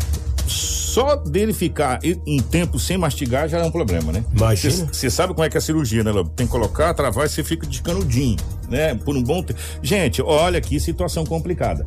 [0.47, 4.23] Só dele ficar um tempo sem mastigar já é um problema, né?
[4.35, 4.87] Imagina.
[4.93, 6.29] Você sabe como é que é a cirurgia, né, Lobo?
[6.31, 8.37] Tem que colocar, travar e você fica de canudinho,
[8.69, 8.95] né?
[8.95, 9.59] Por um bom tempo.
[9.83, 11.85] Gente, olha que situação complicada.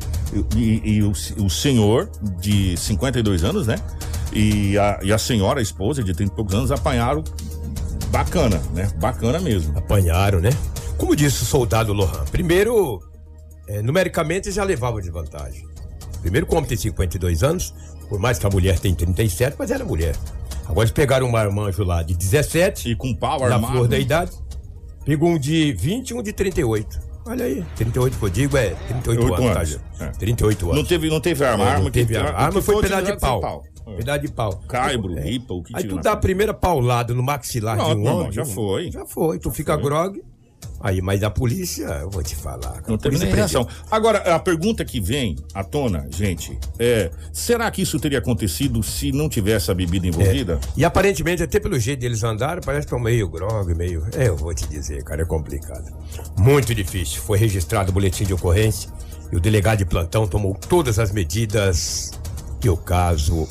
[0.56, 1.12] E, e- e o,
[1.46, 2.10] o senhor
[2.40, 3.76] de 52 anos, né?
[4.32, 7.24] E a, e a senhora, a esposa de 30 e poucos anos, apanharam
[8.12, 8.90] bacana, né?
[8.98, 9.78] Bacana mesmo.
[9.78, 10.50] Apanharam, né?
[10.98, 13.00] Como disse o soldado Lohan, primeiro,
[13.68, 15.68] é, numericamente já levava de vantagem.
[16.22, 17.74] Primeiro, como tem 52 anos,
[18.10, 20.16] por mais que a mulher tem 37, mas era mulher.
[20.66, 22.92] Agora eles pegaram um marmanjo lá de 17.
[22.92, 24.04] E com pau Na armado, flor da né?
[24.04, 24.32] idade.
[25.04, 27.10] Pegou um de 20 e um de 38.
[27.26, 29.84] Olha aí, 38 que eu digo é 38 Oito anos, tá, anos, gente?
[30.00, 30.08] é.
[30.12, 30.78] 38 anos.
[30.78, 31.66] Não teve, não teve arma.
[31.66, 32.30] Arma não teve que, arma.
[32.32, 33.64] A arma que foi pedaço de utilizado pau.
[33.90, 34.62] Foi Pedaço de pau.
[34.68, 35.22] Caibro, É.
[35.22, 38.20] ripa, o que Aí tu dá a primeira paulada no maxilar Pronto, de um irmão,
[38.22, 38.32] homem.
[38.32, 38.92] já foi.
[38.92, 39.40] Já foi.
[39.40, 40.22] Tu fica grog.
[40.82, 42.82] Aí, mas a polícia, eu vou te falar.
[42.88, 43.68] Não teve nem reação.
[43.92, 49.12] Agora, a pergunta que vem à tona, gente, é: será que isso teria acontecido se
[49.12, 50.58] não tivesse a bebida envolvida?
[50.78, 54.06] E aparentemente, até pelo jeito deles andarem, parece que estão meio grog, meio.
[54.16, 55.84] É, eu vou te dizer, cara, é complicado.
[56.38, 57.22] Muito difícil.
[57.24, 58.90] Foi registrado o boletim de ocorrência
[59.34, 62.12] e o delegado de plantão tomou todas as medidas
[62.62, 63.50] que o caso.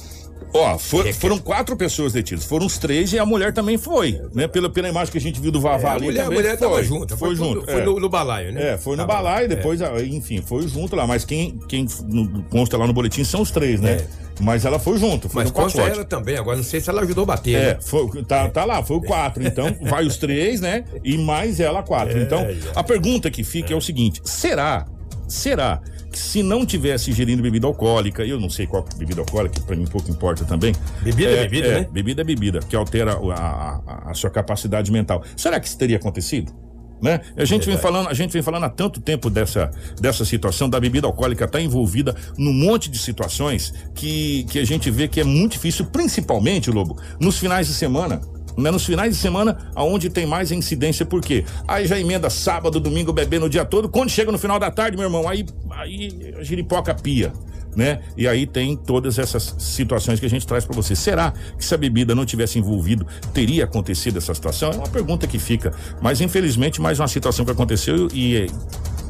[0.52, 2.44] Ó, for- foram quatro pessoas detidas.
[2.44, 4.48] Foram os três e a mulher também foi, né?
[4.48, 6.58] Pela, pela imagem que a gente viu do Vavá É, a ali mulher- a mulher
[6.58, 6.68] foi.
[6.68, 7.64] tava junto, Foi, foi junto.
[7.64, 7.84] foi é.
[7.84, 8.74] no- no balaio, né?
[8.74, 9.48] É, foi no Tava- balaio, é.
[9.48, 11.06] depois, ah, enfim, foi junto lá.
[11.06, 14.06] Mas quem, quem no- consta lá no boletim são os três, né?
[14.40, 15.44] Mas ela foi junto, foi É.
[15.46, 15.96] Mas no consta pacote.
[15.96, 17.54] ela também, agora não sei se ela ajudou a bater.
[17.56, 17.78] É, né?
[17.80, 19.42] foi, tá, tá lá, foi o quatro.
[19.44, 20.84] Então, vai os três, né?
[21.04, 22.16] E mais ela quatro.
[22.16, 22.56] É, então, é.
[22.74, 23.76] a pergunta que fica é.
[23.76, 24.86] o seguinte: será,
[25.26, 25.80] será
[26.12, 29.76] se não tivesse ingerindo bebida alcoólica, eu não sei qual é bebida alcoólica, que pra
[29.76, 30.74] mim pouco importa também.
[31.02, 31.88] Bebida é bebida, né?
[31.92, 35.22] Bebida é bebida, que altera a, a- a sua capacidade mental.
[35.36, 36.52] Será que isso teria acontecido?
[37.00, 37.20] Né?
[37.36, 40.80] A gente vem falando, a gente vem falando há tanto tempo dessa, dessa situação da
[40.80, 45.24] bebida alcoólica estar envolvida num monte de situações que, que a gente vê que é
[45.24, 48.20] muito difícil, principalmente, Lobo, nos finais de semana.
[48.58, 48.70] Né?
[48.70, 51.44] Nos finais de semana, aonde tem mais incidência, por quê?
[51.66, 53.88] Aí já emenda sábado, domingo, bebendo o dia todo.
[53.88, 57.32] Quando chega no final da tarde, meu irmão, aí, aí a giripoca pia
[57.76, 58.00] né?
[58.16, 60.96] E aí tem todas essas situações que a gente traz para você.
[60.96, 64.70] Será que se a bebida não tivesse envolvido, teria acontecido essa situação?
[64.72, 65.72] É uma pergunta que fica.
[66.02, 68.46] Mas infelizmente, mais uma situação que aconteceu e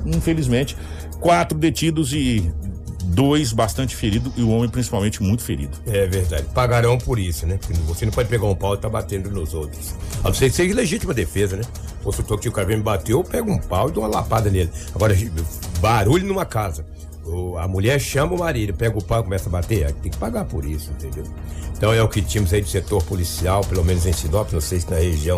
[0.05, 0.77] infelizmente,
[1.21, 2.53] quatro detidos e
[3.09, 5.77] dois bastante feridos e o homem principalmente muito ferido.
[5.87, 6.45] É verdade.
[6.55, 7.57] Pagarão por isso, né?
[7.57, 9.95] Porque você não pode pegar um pau e tá batendo nos outros.
[10.23, 11.63] A não ser que seja legítima defesa, né?
[12.01, 14.51] O consultor que o cara me bateu, eu pego um pau e dou uma lapada
[14.51, 14.71] nele.
[14.95, 15.17] Agora,
[15.81, 16.85] barulho numa casa.
[17.59, 20.17] A mulher chama o marido, pega o pau e começa a bater, aí tem que
[20.17, 21.25] pagar por isso, entendeu?
[21.77, 24.81] Então é o que tínhamos aí do setor policial, pelo menos em Sinop, não sei
[24.81, 25.37] se na região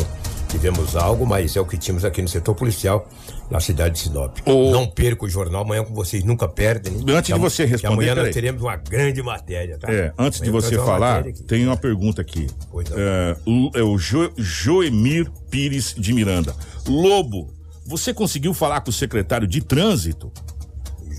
[0.49, 3.09] tivemos algo, mas é o que tínhamos aqui no setor policial,
[3.51, 4.39] na cidade de Sinop.
[4.47, 6.93] Não perca o jornal, amanhã com vocês nunca perdem.
[7.09, 9.93] Antes de você responder, amanhã nós teremos uma grande matéria, tá?
[9.93, 11.43] É, antes de Amanhã você traz uma falar, aqui.
[11.43, 12.47] tem uma pergunta aqui.
[12.97, 16.55] É, o- é o Jo- Joemir Pires de Miranda.
[16.87, 17.53] Lobo,
[17.85, 20.31] você conseguiu falar com o secretário de trânsito?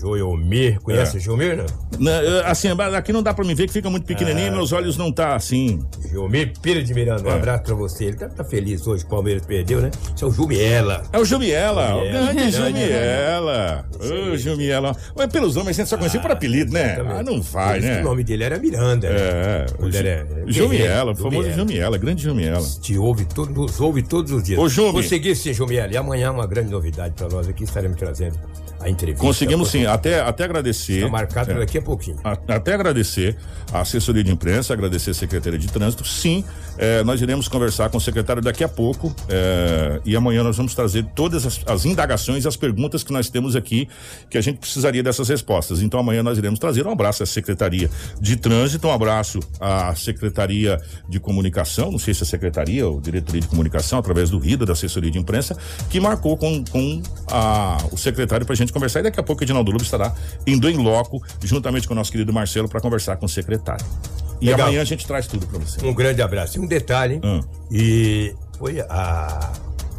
[0.02, 1.20] Joelmir, conhece É.
[1.20, 1.66] o Joelmir, não?
[1.98, 4.56] Na- é, assim, aqui não dá pra me ver que fica muito pequenininho Ah, e
[4.56, 5.80] meus olhos não tá assim.
[6.10, 7.34] Joelmir Pires de Miranda, um É.
[7.36, 8.04] abraço pra você.
[8.06, 9.90] Ele deve estar feliz hoje que o Palmeiras perdeu, né?
[10.14, 11.02] Isso é o Jumiela.
[11.12, 13.86] É o Jumiela, o grande Grande Jumiela.
[14.32, 14.96] Ô, Jumiela.
[15.16, 16.96] Mas pelos nomes a gente só conhecia por apelido, né?
[17.08, 18.00] Ah, não vai, isso né?
[18.00, 19.08] O nome dele era Miranda.
[19.10, 19.16] né?
[19.18, 19.66] É,
[20.46, 21.56] Jumiela, o famoso Jumiela.
[21.56, 22.66] Jumiela, grande Jumiela.
[22.80, 24.58] Te ouve, todo, nos ouve todos os dias.
[24.58, 24.92] Ô, Jumi.
[24.92, 25.92] Consegui sim, Jumiela.
[25.92, 28.38] E amanhã uma grande novidade pra nós aqui, estaremos trazendo
[28.82, 29.24] a entrevista.
[29.24, 31.02] Conseguimos sim, até, até agradecer.
[31.02, 31.54] Tá marcado É.
[31.54, 32.18] daqui a pouquinho.
[32.24, 33.36] A- Até agradecer
[33.72, 36.04] a assessoria de imprensa, agradecer a Secretaria de Trânsito.
[36.06, 36.44] Sim,
[36.78, 40.74] eh, nós iremos conversar com o secretário daqui a pouco eh, e amanhã nós vamos
[40.74, 43.88] trazer todas as, as indagações e as perguntas que nós temos aqui,
[44.30, 45.80] que a gente precisaria dessas respostas.
[45.82, 46.86] Então amanhã nós iremos trazer.
[46.86, 47.88] Um abraço à Secretaria
[48.20, 53.40] de Trânsito, um abraço à Secretaria de Comunicação, não sei se é Secretaria ou Diretoria
[53.40, 55.56] de Comunicação, através do RIDA, da assessoria de imprensa,
[55.90, 59.00] que marcou com, com a- o secretário para a gente conversar.
[59.00, 60.14] E daqui a pouco o Edinaldo Lobo estará
[60.46, 63.84] indo em loco, juntamente com o nosso querido Marcelo, para conversar com o secretário.
[64.40, 64.66] E Legal.
[64.66, 65.84] amanhã a gente traz tudo para você.
[65.86, 66.58] Um grande abraço.
[66.58, 67.20] E um detalhe, hein?
[67.24, 67.40] Hum.
[67.70, 69.52] E foi a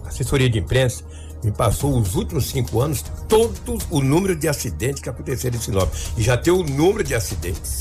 [0.05, 1.03] assessoria de imprensa
[1.43, 5.93] me passou os últimos cinco anos todos o número de acidentes que aconteceram em Sinop.
[6.17, 7.79] E já tem o número de acidentes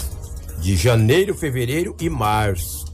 [0.59, 2.85] de janeiro, fevereiro e março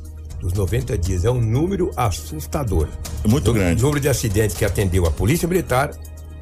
[0.41, 1.25] dos 90 dias.
[1.25, 2.89] É um número assustador.
[3.27, 3.81] Muito o, grande.
[3.81, 5.91] O número de acidentes que atendeu a Polícia Militar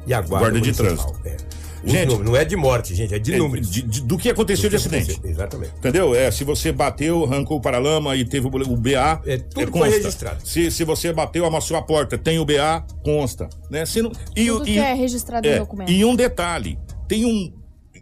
[0.07, 0.73] e a Guarda, Guarda de.
[0.73, 1.15] Trânsito.
[1.25, 1.37] É.
[1.85, 3.69] Gente, números, não é de morte, gente, é de É, números.
[3.69, 5.11] de- de- do que aconteceu de Do que acidente.
[5.11, 5.73] aconteceu, Exatamente.
[5.77, 6.13] Entendeu?
[6.15, 9.87] É, se você bateu, arrancou o paralama e teve o, o BA, é, tudo consta.
[9.89, 10.45] foi registrado.
[10.45, 13.47] Se, se você bateu, amassou a porta, tem o BA, consta.
[13.69, 13.85] Né?
[13.85, 15.89] Se não, e, Tudo e- que é registrado em documento.
[15.91, 17.53] E um detalhe, tem um.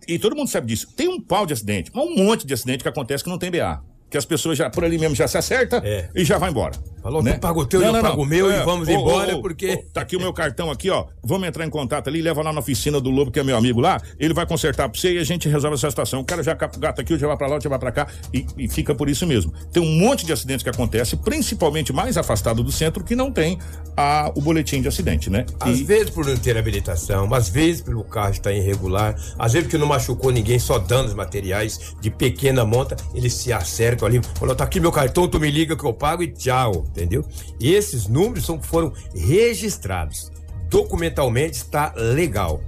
[0.07, 0.87] E todo mundo sabe disso.
[0.95, 3.51] Tem um pau de acidente, mas um monte de acidente que acontece que não tem
[3.51, 3.81] BA.
[4.09, 5.83] Que as pessoas já por ali mesmo já se acerta
[6.15, 6.73] e já vai embora.
[7.05, 7.07] É.
[7.07, 7.33] Falou, né?
[7.33, 9.93] tu paga o teu, eu pago o meu e vamos ô, embora, ô, porque- ô,
[9.93, 11.05] Tá aqui o meu cartão aqui, ó.
[11.23, 13.79] Vamos entrar em contato ali, leva lá na oficina do Lobo, que é meu amigo
[13.79, 14.01] lá.
[14.19, 16.21] Ele vai consertar pra você e a gente resolve essa situação.
[16.21, 18.67] O cara já gata aqui, já vai pra lá, já vai pra cá e, e
[18.67, 19.53] fica por isso mesmo.
[19.71, 23.59] Tem um monte de acidentes que acontece, principalmente mais afastado do centro, que não tem
[23.95, 25.45] a, o boletim de acidente, né?
[25.59, 29.77] Às vezes por não ter habilitação, às vezes pelo carro estar irregular, às vezes porque
[29.77, 34.63] não machucou ninguém, só danos materiais de pequena monta, eles se acercam ali, falou, tá
[34.63, 37.25] aqui meu cartão, tu me liga que eu pago e tchau, entendeu?
[37.59, 40.31] E esses números são, foram registrados.
[40.69, 42.61] Documentalmente está legal.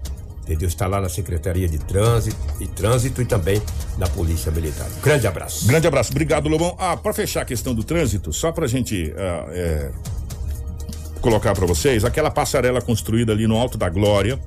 [0.44, 0.68] Entendeu?
[0.68, 3.62] Está lá na Secretaria de Trânsito e Trânsito e também
[3.98, 4.88] na Polícia Militar.
[5.04, 5.68] Grande abraço.
[5.68, 6.12] Grande abraço.
[6.12, 6.76] Obrigado, Lobão.
[6.80, 9.92] Ah, para fechar a questão do trânsito, só pra gente ah, é,
[11.20, 14.40] colocar pra vocês, aquela passarela construída ali no Alto da Glória,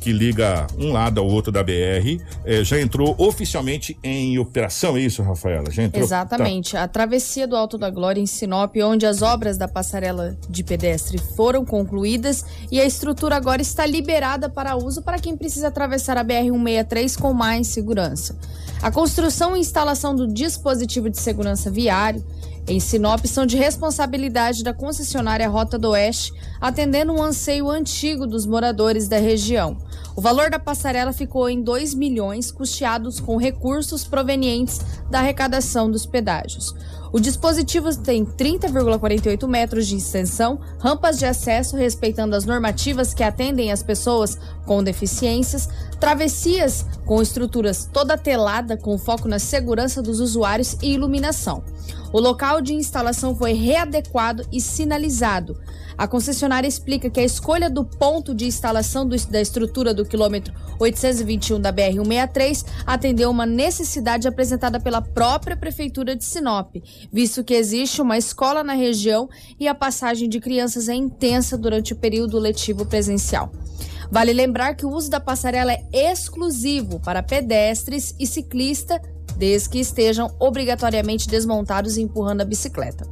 [0.00, 5.00] que liga um lado ao outro da BR, eh, já entrou oficialmente em operação, é
[5.00, 5.70] isso, Rafaela?
[5.70, 6.02] Já entrou?
[6.02, 6.76] Exatamente.
[6.76, 11.18] A travessia do Alto da Glória em Sinop, onde as obras da passarela de pedestre
[11.18, 16.24] foram concluídas e a estrutura agora está liberada para uso para quem precisa atravessar a
[16.24, 18.36] BR-163 com mais segurança.
[18.80, 22.24] A construção e instalação do dispositivo de segurança viário
[22.68, 28.44] em Sinop são de responsabilidade da concessionária Rota do Oeste, atendendo um anseio antigo dos
[28.44, 29.78] moradores da região.
[30.14, 36.04] O valor da passarela ficou em 2 milhões, custeados com recursos provenientes da arrecadação dos
[36.04, 36.74] pedágios.
[37.10, 43.72] O dispositivo tem 30,48 metros de extensão, rampas de acesso respeitando as normativas que atendem
[43.72, 50.76] as pessoas com deficiências, travessias com estruturas toda telada com foco na segurança dos usuários
[50.82, 51.62] e iluminação.
[52.12, 55.60] O local de instalação foi readequado e sinalizado.
[55.96, 60.54] A concessionária explica que a escolha do ponto de instalação do- da estrutura do quilômetro
[60.78, 66.76] 821 da BR-163 atendeu uma necessidade apresentada pela própria Prefeitura de Sinop,
[67.12, 71.92] visto que existe uma escola na região e a passagem de crianças é intensa durante
[71.92, 73.50] o período letivo presencial.
[74.10, 79.02] Vale lembrar que o uso da passarela é exclusivo para pedestres e ciclista,
[79.38, 83.06] desde que estejam obrigatoriamente desmontados e empurrando a bicicleta.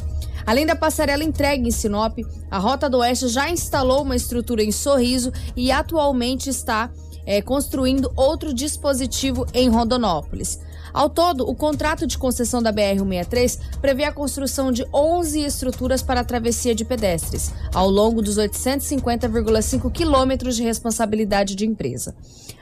[0.46, 2.18] Além da passarela entregue em Sinop,
[2.50, 6.90] a Rota do Oeste já instalou uma estrutura em Sorriso e atualmente está
[7.26, 10.58] eh, construindo outro dispositivo em Rondonópolis.
[10.92, 16.20] Ao todo, o contrato de concessão da BR-163 prevê a construção de 11 estruturas para
[16.20, 22.14] a travessia de pedestres, ao longo dos 850,5 quilômetros de responsabilidade de empresa.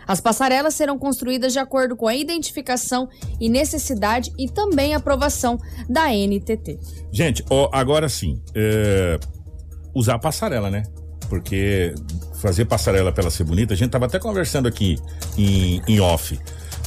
[0.06, 3.08] As passarelas serão construídas de acordo com a identificação
[3.40, 6.80] e necessidade e também aprovação da NTT.
[7.12, 9.18] Gente, ó, agora sim, é,
[9.94, 10.82] usar a passarela, né?
[11.28, 11.94] Porque
[12.40, 14.98] fazer passarela pela ser bonita, a gente tava até conversando aqui
[15.38, 16.36] em, em off.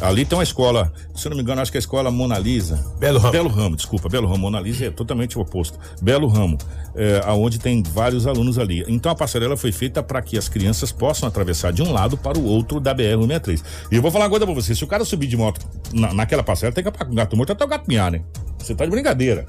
[0.01, 2.37] Ali tem uma escola, se eu não me engano, acho que é a escola Mona
[2.37, 2.83] Lisa.
[2.99, 3.31] Belo Ramo.
[3.31, 4.39] Belo Ramo, desculpa, Belo Ramo.
[4.39, 5.79] Mona Lisa é totalmente o oposto.
[6.01, 6.57] Belo Ramo,
[6.95, 8.83] é, aonde tem vários alunos ali.
[8.87, 12.37] Então a passarela foi feita para que as crianças possam atravessar de um lado para
[12.37, 13.63] o outro da BR-163.
[13.91, 16.13] E eu vou falar uma coisa pra você: se o cara subir de moto na,
[16.13, 18.21] naquela passarela, tem que apagar com o gato morto até o gato miar, né?
[18.57, 19.45] Você tá de brincadeira,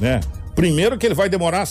[0.00, 0.20] né?
[0.54, 1.66] Primeiro que ele vai demorar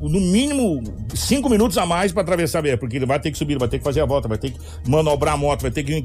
[0.00, 0.82] no mínimo
[1.14, 3.68] cinco minutos a mais para atravessar a BR, porque ele vai ter que subir, vai
[3.68, 6.02] ter que fazer a volta, vai ter que manobrar a moto, vai ter que.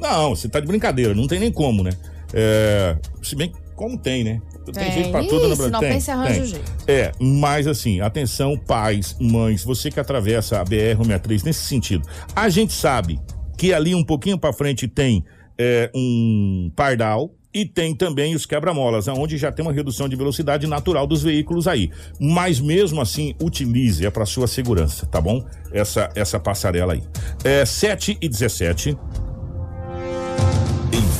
[0.00, 1.90] Não, você tá de brincadeira, não tem nem como, né?
[2.32, 4.40] É, se bem que como tem, né?
[4.64, 4.92] Tem, Tem.
[4.92, 5.70] jeito pra tudo no Brasil.
[5.72, 6.46] não Tem, pensa, arranja tem.
[6.46, 6.72] jeito.
[6.86, 12.06] É, mas assim, atenção, pais, mães, você que atravessa a BR-163 nesse sentido.
[12.34, 13.18] A gente sabe
[13.58, 15.24] que ali um pouquinho pra frente tem
[15.58, 20.66] é, um pardal e tem também os quebra-molas, onde já tem uma redução de velocidade
[20.66, 21.90] natural dos veículos aí.
[22.18, 25.44] Mas mesmo assim, utilize, é para sua segurança, tá bom?
[25.72, 27.02] Essa, essa passarela aí.
[27.44, 28.96] É 7 e 17.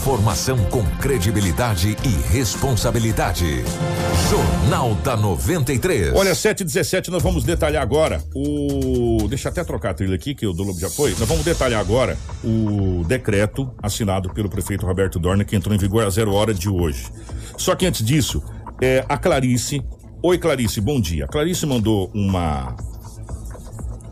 [0.03, 3.63] Informação com credibilidade e responsabilidade.
[4.29, 6.13] Jornal da 93.
[6.17, 9.29] Olha, 7 e 17 nós vamos detalhar agora o.
[9.29, 11.11] Deixa eu até trocar a trilha aqui, que o do Lobo já foi.
[11.11, 16.05] Nós vamos detalhar agora o decreto assinado pelo prefeito Roberto Dorner, que entrou em vigor
[16.05, 17.07] às zero hora de hoje.
[17.57, 18.43] Só que antes disso,
[18.81, 19.85] é, a Clarice.
[20.21, 21.27] Oi, Clarice, bom dia.
[21.27, 22.75] A Clarice mandou uma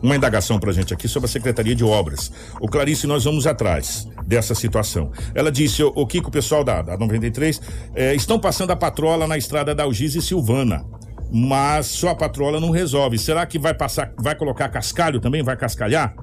[0.01, 2.31] uma indagação pra gente aqui sobre a Secretaria de Obras.
[2.59, 5.11] O Clarice, nós vamos atrás dessa situação.
[5.35, 7.61] Ela disse, o Kiko, o pessoal da, da 93,
[7.95, 10.85] eh, estão passando a patrola na estrada da Algiz e Silvana.
[11.31, 13.17] Mas só a patrola não resolve.
[13.17, 15.41] Será que vai passar, vai colocar cascalho também?
[15.41, 16.13] Vai cascalhar?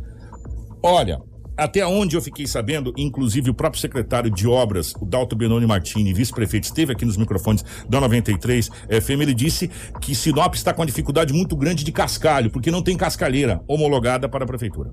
[0.83, 1.19] Olha,
[1.59, 6.13] até onde eu fiquei sabendo, inclusive o próprio secretário de obras, o Dalto Benoni Martini,
[6.15, 8.69] vice-prefeito, esteve aqui nos microfones da 93
[9.03, 9.69] FM, ele disse
[10.01, 14.29] que Sinop está com uma dificuldade muito grande de cascalho, porque não tem cascalheira homologada
[14.29, 14.91] para a prefeitura.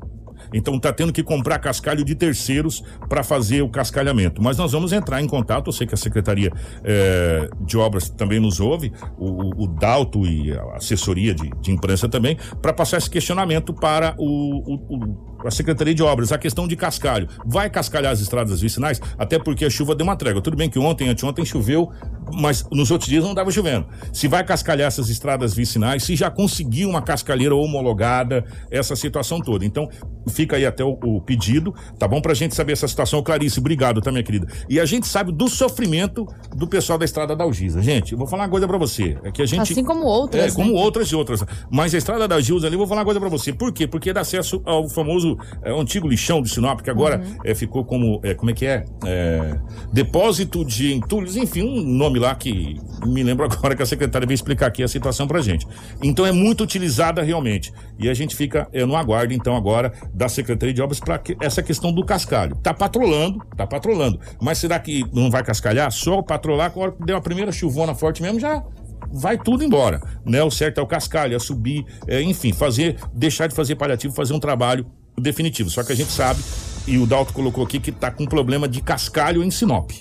[0.54, 4.42] Então está tendo que comprar cascalho de terceiros para fazer o cascalhamento.
[4.44, 6.52] Mas nós vamos entrar em contato, eu sei que a Secretaria
[6.84, 12.08] eh, de Obras também nos ouve, o, o Dalto e a assessoria de, de imprensa
[12.10, 16.68] também, para passar esse questionamento para o- o- o a Secretaria de Obras, a questão
[16.68, 17.28] de cascalho.
[17.46, 19.00] Vai cascalhar as estradas vicinais?
[19.18, 20.42] Até porque a chuva deu uma trégua.
[20.42, 21.92] Tudo bem que ontem, anteontem choveu,
[22.34, 23.86] mas nos outros dias não estava chovendo.
[24.14, 29.66] Se vai cascalhar essas estradas vicinais, se já conseguiu uma cascalheira homologada, essa situação toda.
[29.66, 29.90] Então,
[30.30, 32.22] fica aí até o, o pedido, tá bom?
[32.22, 33.22] Pra gente saber essa situação.
[33.24, 34.48] Clarice, obrigado, tá, minha querida?
[34.70, 37.82] E a gente sabe do sofrimento do pessoal da estrada da Algiza.
[37.82, 39.18] Gente, eu vou falar uma coisa pra você.
[39.24, 39.62] É que a gente.
[39.74, 40.80] Assim como outras, É, como né?
[40.80, 41.44] outras e outras.
[41.72, 43.52] Mas a estrada da Gilza ali, eu vou falar uma coisa pra você.
[43.54, 43.88] Por quê?
[43.88, 47.38] Porque dá acesso ao famoso é, antigo lixão de Sinop, que agora Uhum.
[47.44, 48.20] é, ficou como.
[48.24, 48.86] é, como é que é?
[49.06, 49.56] É,
[49.94, 54.36] Depósito de entulhos, enfim, um nome lá que me lembro agora que a secretária veio
[54.36, 55.68] explicar aqui a situação pra gente.
[56.02, 57.74] Então é muito utilizada realmente.
[58.00, 61.62] E a gente fica é, no aguardo, então, agora, da Secretaria de Obras para essa
[61.62, 62.56] questão do cascalho.
[62.58, 64.20] Tá patrolando, tá patrolando.
[64.42, 65.92] Mas será que não vai cascalhar?
[65.92, 68.64] Só patrolar, quando deu a primeira chuvona forte mesmo, já
[69.12, 70.44] vai tudo embora, né?
[70.44, 74.34] O certo é o cascalho, é subir, é, enfim, fazer, deixar de fazer paliativo, fazer
[74.34, 74.86] um trabalho
[75.18, 75.70] definitivo.
[75.70, 76.42] Só que a gente sabe,
[76.88, 79.92] e o Dalto colocou aqui, que tá com problema de cascalho em Sinop.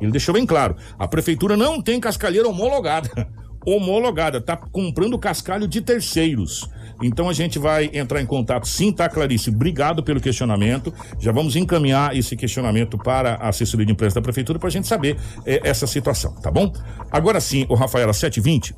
[0.00, 3.10] Ele deixou bem claro, a prefeitura não tem cascalheira homologada.
[3.66, 6.66] Homologada, tá comprando cascalho de terceiros.
[7.02, 8.66] Então a gente vai entrar em contato.
[8.66, 9.50] Sim, tá, Clarice?
[9.50, 10.92] Obrigado pelo questionamento.
[11.18, 14.86] Já vamos encaminhar esse questionamento para a assessoria de imprensa da prefeitura para a gente
[14.86, 16.72] saber eh, essa situação, tá bom?
[17.10, 18.74] Agora sim, o Rafaela 720,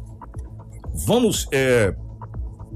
[1.06, 1.94] vamos eh,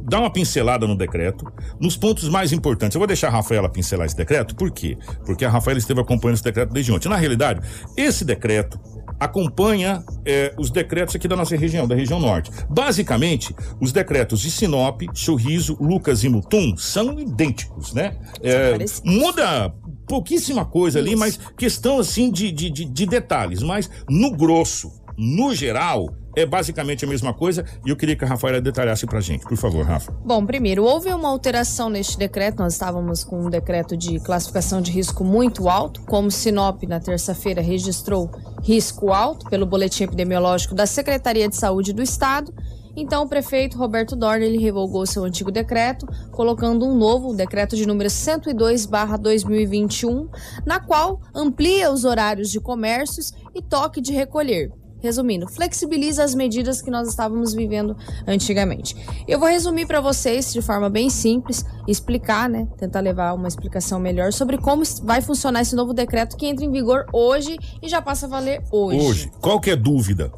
[0.07, 2.95] dar uma pincelada no decreto, nos pontos mais importantes.
[2.95, 4.97] Eu vou deixar a Rafaela pincelar esse decreto, por quê?
[5.25, 7.09] Porque a Rafaela esteve acompanhando esse decreto desde ontem.
[7.09, 7.61] Na realidade,
[7.97, 8.79] esse decreto
[9.19, 12.51] acompanha eh, os decretos aqui da nossa região, da região norte.
[12.69, 18.17] Basicamente, os decretos de Sinop, Sorriso, Lucas e Mutum são idênticos, né?
[18.43, 19.73] Eh, muda
[20.07, 23.63] pouquíssima coisa ali, mas questão assim de, de, de, de detalhes.
[23.63, 28.29] Mas no grosso, no geral, é basicamente a mesma coisa e eu queria que a
[28.29, 29.47] Rafaela detalhasse pra gente.
[29.47, 30.13] Por favor, Rafa.
[30.25, 32.59] Bom, primeiro, houve uma alteração neste decreto.
[32.59, 37.63] Nós estávamos com um decreto de classificação de risco muito alto, como Sinop na terça-feira
[37.63, 38.31] registrou
[38.63, 42.53] risco alto pelo boletim epidemiológico da Secretaria de Saúde do Estado.
[42.99, 47.77] Então, o prefeito Roberto Dorner ele revogou seu antigo decreto, colocando um novo, o decreto
[47.77, 50.31] de número 102/2021,
[50.65, 54.73] na qual amplia os horários de comércios e toque de recolher.
[55.07, 57.97] Resumindo, flexibiliza as medidas que nós estávamos vivendo
[58.27, 58.97] antigamente.
[59.29, 64.01] Eu vou resumir para vocês de forma bem simples, explicar, né, tentar levar uma explicação
[64.01, 68.03] melhor sobre como vai funcionar esse novo decreto que entra em vigor hoje e já
[68.03, 68.99] passa a valer hoje.
[68.99, 70.33] Hoje, qualquer dúvida,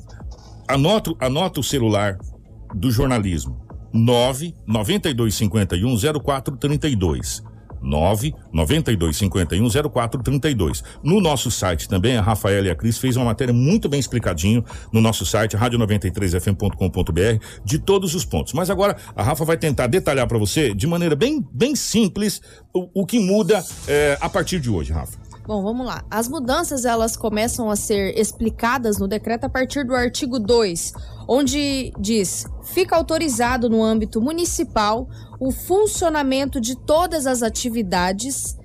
[0.68, 2.18] anota, anota o celular
[2.74, 3.66] do jornalismo.
[3.94, 7.42] 99251 0432.
[7.82, 10.82] 99251 0432.
[11.02, 14.64] No nosso site também, a Rafaela e a Cris fez uma matéria muito bem explicadinho
[14.92, 18.52] no nosso site, radio93fm.com.br, de todos os pontos.
[18.52, 22.40] Mas agora a Rafa vai tentar detalhar para você, de maneira bem, bem simples,
[22.72, 25.28] o, o que muda é, a partir de hoje, Rafa.
[25.48, 26.04] Bom, vamos lá.
[26.10, 30.92] As mudanças elas começam a ser explicadas no decreto a partir do artigo 2,
[31.26, 35.08] onde diz: fica autorizado no âmbito municipal
[35.40, 38.56] o funcionamento de todas as atividades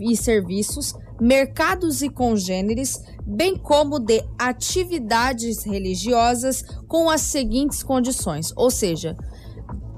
[0.00, 8.70] e serviços, mercados e congêneres, bem como de atividades religiosas com as seguintes condições, ou
[8.70, 9.16] seja,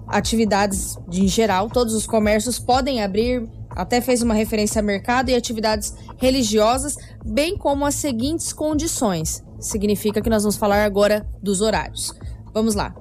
[0.08, 5.30] atividades de, em geral, todos os comércios podem abrir até fez uma referência a mercado
[5.30, 9.42] e atividades religiosas, bem como as seguintes condições.
[9.58, 12.12] Significa que nós vamos falar agora dos horários.
[12.52, 12.94] Vamos lá.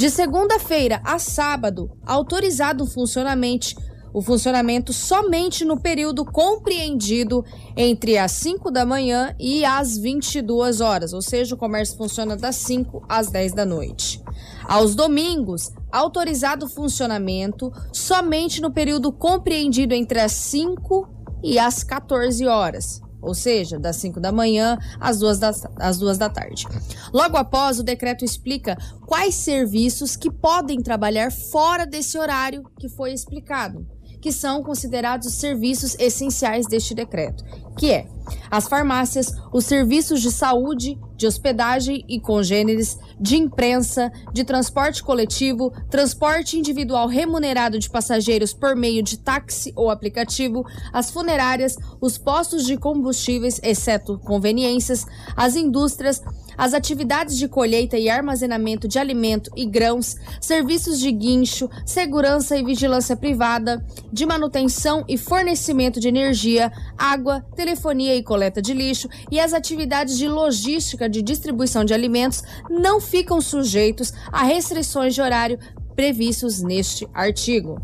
[0.00, 3.74] De segunda-feira a sábado, autorizado funcionamento,
[4.14, 7.44] o funcionamento somente no período compreendido
[7.76, 12.56] entre as 5 da manhã e as 22 horas, ou seja, o comércio funciona das
[12.56, 14.24] 5 às 10 da noite.
[14.64, 21.10] Aos domingos, autorizado funcionamento somente no período compreendido entre as 5
[21.44, 26.18] e as 14 horas, ou seja, das 5 da manhã às 2 da, às 2
[26.18, 26.66] da tarde.
[27.12, 33.12] Logo após, o decreto explica quais serviços que podem trabalhar fora desse horário que foi
[33.12, 33.86] explicado
[34.20, 37.42] que são considerados serviços essenciais deste decreto,
[37.78, 38.06] que é
[38.50, 45.70] as farmácias, os serviços de saúde, de hospedagem e congêneres, de imprensa, de transporte coletivo,
[45.90, 52.64] transporte individual remunerado de passageiros por meio de táxi ou aplicativo, as funerárias, os postos
[52.64, 55.04] de combustíveis, exceto conveniências,
[55.36, 56.22] as indústrias,
[56.56, 62.64] as atividades de colheita e armazenamento de alimento e grãos, serviços de guincho, segurança e
[62.64, 69.38] vigilância privada, de manutenção e fornecimento de energia, água, telefonia e coleta de lixo e
[69.38, 75.58] as atividades de logística de distribuição de alimentos não ficam sujeitos a restrições de horário
[75.94, 77.80] previstos neste artigo.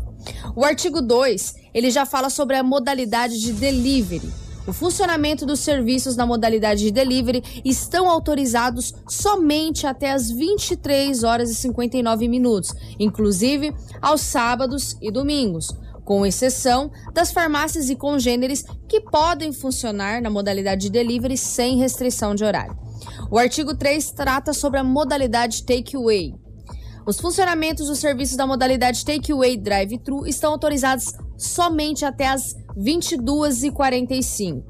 [0.55, 4.27] O artigo 2, ele já fala sobre a modalidade de delivery.
[4.67, 11.49] O funcionamento dos serviços na modalidade de delivery estão autorizados somente até as 23 horas
[11.49, 15.73] e 59 minutos, inclusive aos sábados e domingos,
[16.03, 22.35] com exceção das farmácias e congêneres que podem funcionar na modalidade de delivery sem restrição
[22.35, 22.86] de horário.
[23.29, 26.33] O artigo 3 trata sobre a modalidade takeaway.
[27.05, 34.63] Os funcionamentos dos serviços da modalidade takeaway drive-thru estão autorizados somente até as 22h45.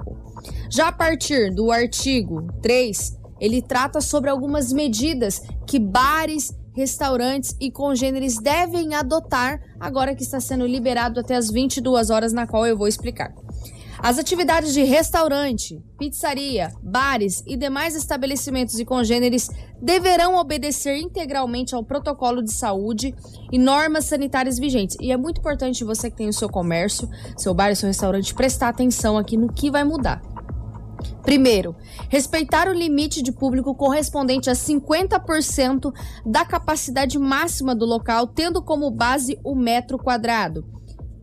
[0.72, 7.72] Já a partir do artigo 3, ele trata sobre algumas medidas que bares, restaurantes e
[7.72, 12.78] congêneres devem adotar agora que está sendo liberado até as 22 horas, na qual eu
[12.78, 13.34] vou explicar.
[13.99, 19.49] As atividades de restaurante, pizzaria, bares e demais estabelecimentos e congêneres
[19.81, 23.15] deverão obedecer integralmente ao protocolo de saúde
[23.51, 24.97] e normas sanitárias vigentes.
[25.01, 28.35] E é muito importante você que tem o seu comércio, seu bar e seu restaurante
[28.35, 30.21] prestar atenção aqui no que vai mudar.
[31.23, 31.75] Primeiro,
[32.09, 35.91] respeitar o limite de público correspondente a 50%
[36.25, 40.65] da capacidade máxima do local, tendo como base o metro quadrado.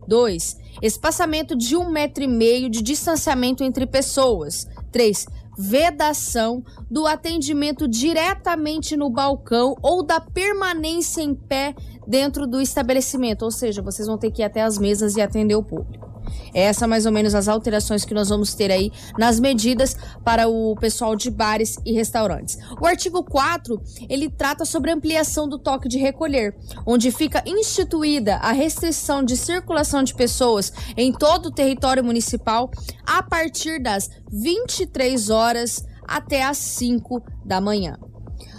[0.07, 0.64] 2.
[0.81, 4.67] Espaçamento de um metro e meio de distanciamento entre pessoas.
[4.91, 5.25] 3.
[5.57, 11.73] Vedação do atendimento diretamente no balcão ou da permanência em pé
[12.07, 13.43] dentro do estabelecimento.
[13.43, 16.14] Ou seja, vocês vão ter que ir até as mesas e atender o público.
[16.53, 20.75] Essa mais ou menos as alterações que nós vamos ter aí nas medidas para o
[20.75, 22.57] pessoal de bares e restaurantes.
[22.79, 26.55] O artigo 4, ele trata sobre ampliação do toque de recolher,
[26.85, 32.69] onde fica instituída a restrição de circulação de pessoas em todo o território municipal
[33.05, 37.97] a partir das 23 horas até às 5 da manhã.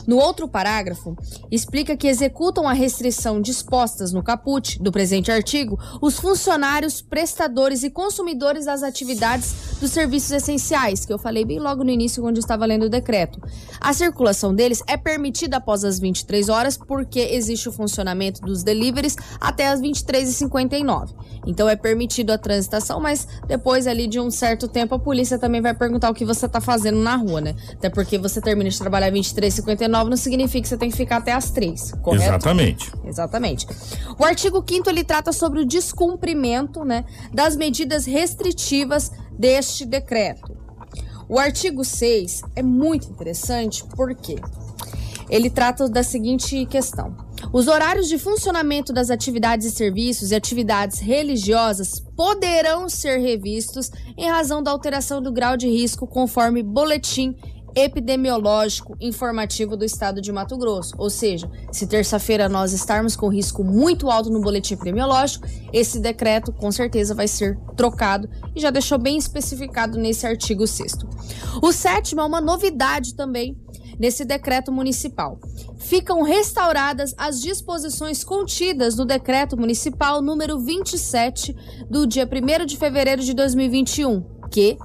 [0.07, 1.17] No outro parágrafo,
[1.51, 7.91] explica que executam a restrição dispostas no caput do presente artigo os funcionários, prestadores e
[7.91, 12.65] consumidores das atividades dos serviços essenciais, que eu falei bem logo no início quando estava
[12.65, 13.41] lendo o decreto.
[13.81, 19.17] A circulação deles é permitida após as 23 horas porque existe o funcionamento dos deliveries
[19.41, 21.15] até as 23h59.
[21.47, 25.61] Então é permitido a transitação, mas depois ali de um certo tempo a polícia também
[25.61, 27.55] vai perguntar o que você está fazendo na rua, né?
[27.73, 31.33] Até porque você termina de trabalhar 23h59 não significa que você tem que ficar até
[31.33, 32.25] as três, correto?
[32.25, 32.93] Exatamente.
[33.05, 33.67] Exatamente.
[34.19, 40.57] O artigo 5 ele trata sobre o descumprimento, né, das medidas restritivas deste decreto.
[41.29, 44.37] O artigo 6 é muito interessante porque
[45.29, 47.17] ele trata da seguinte questão:
[47.53, 54.29] os horários de funcionamento das atividades e serviços e atividades religiosas poderão ser revistos em
[54.29, 57.37] razão da alteração do grau de risco conforme boletim
[57.77, 60.95] epidemiológico informativo do estado de Mato Grosso.
[60.97, 66.53] Ou seja, se terça-feira nós estarmos com risco muito alto no boletim epidemiológico, esse decreto
[66.55, 70.97] com certeza vai ser trocado e já deixou bem especificado nesse artigo 6.
[71.63, 73.55] O sétimo é uma novidade também
[73.99, 75.39] nesse decreto municipal.
[75.79, 81.55] Ficam restauradas as disposições contidas no decreto municipal número 27
[81.91, 84.79] do dia 1 de fevereiro de 2021, que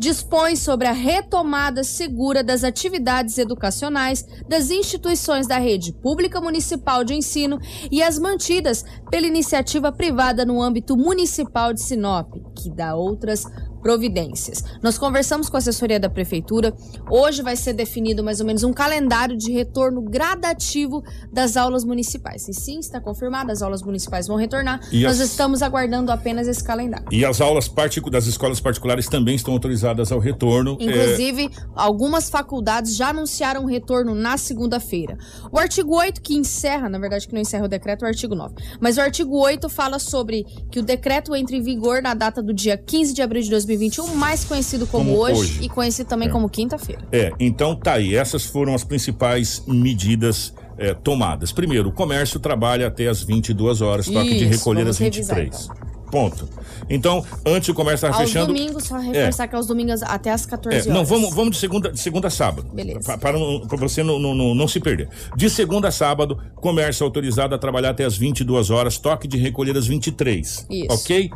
[0.00, 7.12] dispõe sobre a retomada segura das atividades educacionais das instituições da rede pública municipal de
[7.12, 7.58] ensino
[7.90, 13.44] e as mantidas pela iniciativa privada no âmbito municipal de Sinop, que dá outras
[13.80, 14.64] providências.
[14.82, 16.74] Nós conversamos com a assessoria da prefeitura.
[17.10, 21.02] Hoje vai ser definido mais ou menos um calendário de retorno gradativo
[21.32, 22.48] das aulas municipais.
[22.48, 24.80] E sim, está confirmado, as aulas municipais vão retornar.
[24.92, 25.30] E Nós as...
[25.30, 27.06] estamos aguardando apenas esse calendário.
[27.10, 27.68] E as aulas
[28.10, 30.76] das escolas particulares também estão autorizadas ao retorno.
[30.80, 31.48] É, Inclusive, é...
[31.74, 35.16] algumas faculdades já anunciaram o retorno na segunda-feira.
[35.50, 38.34] O artigo 8, que encerra, na verdade que não encerra o decreto, é o artigo
[38.34, 38.54] 9.
[38.80, 42.52] Mas o artigo 8 fala sobre que o decreto entra em vigor na data do
[42.52, 46.08] dia 15 de abril de 2020 2021, mais conhecido como, como hoje, hoje, e conhecido
[46.08, 46.30] também é.
[46.30, 47.02] como quinta-feira.
[47.12, 48.14] É, então tá aí.
[48.14, 51.52] Essas foram as principais medidas é, tomadas.
[51.52, 55.64] Primeiro, o comércio trabalha até as 22 horas, toque Isso, de recolher às 23.
[55.64, 55.90] Então.
[56.10, 56.48] Ponto.
[56.88, 58.50] Então, antes o comércio estava fechando.
[58.50, 59.46] Aos domingos, só reforçar é.
[59.46, 60.92] que aos domingos até as 14 é, horas.
[60.92, 62.68] Não, vamos, vamos de segunda, de segunda a sábado.
[62.72, 63.16] Beleza.
[63.16, 65.08] Para, para você não, não, não, se perder.
[65.36, 69.76] De segunda a sábado, comércio autorizado a trabalhar até as 22 horas, toque de recolher
[69.76, 70.66] às 23.
[70.68, 70.86] Isso.
[70.90, 71.30] Ok?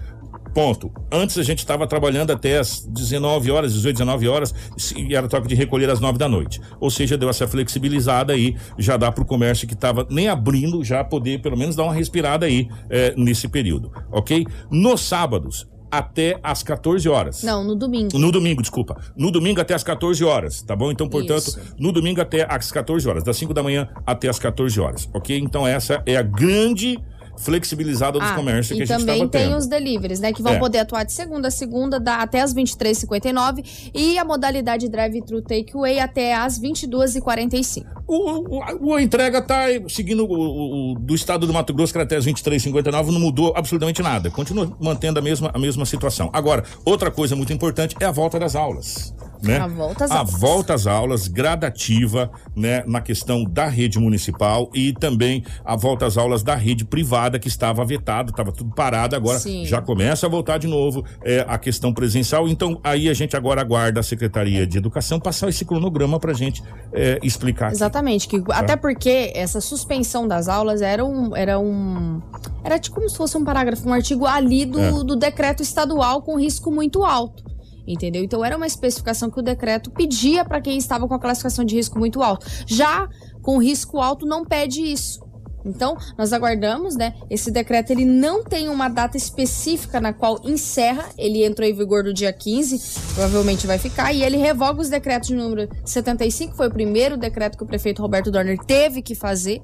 [0.55, 0.91] Ponto.
[1.11, 4.55] Antes a gente estava trabalhando até as 19 horas, 18, 19 horas,
[4.97, 6.61] e era toque de recolher às 9 da noite.
[6.79, 10.85] Ou seja, deu essa flexibilizada aí, já dá para o comércio que estava nem abrindo,
[10.85, 14.47] já poder pelo menos dar uma respirada aí é, nesse período, ok?
[14.71, 17.43] Nos sábados, até às 14 horas.
[17.43, 18.19] Não, no domingo.
[18.19, 19.01] No domingo, desculpa.
[19.17, 20.91] No domingo até às 14 horas, tá bom?
[20.91, 21.61] Então, portanto, Isso.
[21.79, 25.39] no domingo até às 14 horas, das 5 da manhã até às 14 horas, ok?
[25.39, 26.99] Então, essa é a grande
[27.39, 29.27] flexibilizada dos ah, comércios que a gente estava tendo.
[29.27, 30.33] E também tem os deliveries, né?
[30.33, 30.59] Que vão é.
[30.59, 35.99] poder atuar de segunda a segunda, da, até as 23h59 e a modalidade drive-thru takeaway
[35.99, 37.85] até as 22h45.
[38.07, 42.05] O, o, a entrega tá seguindo o, o, do estado do Mato Grosso, que era
[42.05, 44.31] até as 23h59, não mudou absolutamente nada.
[44.31, 46.29] Continua mantendo a mesma, a mesma situação.
[46.33, 49.15] Agora, outra coisa muito importante é a volta das aulas
[49.45, 49.59] né?
[49.59, 50.41] A volta às a aulas.
[50.41, 56.17] volta às aulas gradativa, né, na questão da rede municipal e também a volta às
[56.17, 59.65] aulas da rede privada que estava vetado, estava tudo parado, agora Sim.
[59.65, 62.49] já começa a voltar de novo é, a questão presencial.
[62.49, 66.35] Então aí a gente agora aguarda a Secretaria de Educação passar esse cronograma para a
[66.35, 67.73] gente é, explicar.
[67.73, 68.59] Exatamente, que, tá?
[68.59, 72.21] até porque essa suspensão das aulas era um, era um,
[72.63, 74.91] era tipo como se fosse um parágrafo, um artigo ali do, é.
[74.91, 77.54] do decreto estadual com risco muito alto
[77.87, 78.23] entendeu?
[78.23, 81.77] Então era uma especificação que o decreto pedia para quem estava com a classificação de
[81.77, 82.47] risco muito alto.
[82.67, 83.09] Já
[83.43, 85.25] com risco alto não pede isso.
[85.65, 87.15] Então, nós aguardamos, né?
[87.31, 92.05] Esse decreto ele não tem uma data específica na qual encerra, ele entrou em vigor
[92.05, 96.69] no dia 15, provavelmente vai ficar, e ele revoga os decretos de número 75, foi
[96.69, 99.63] o primeiro decreto que o prefeito Roberto Dorner teve que fazer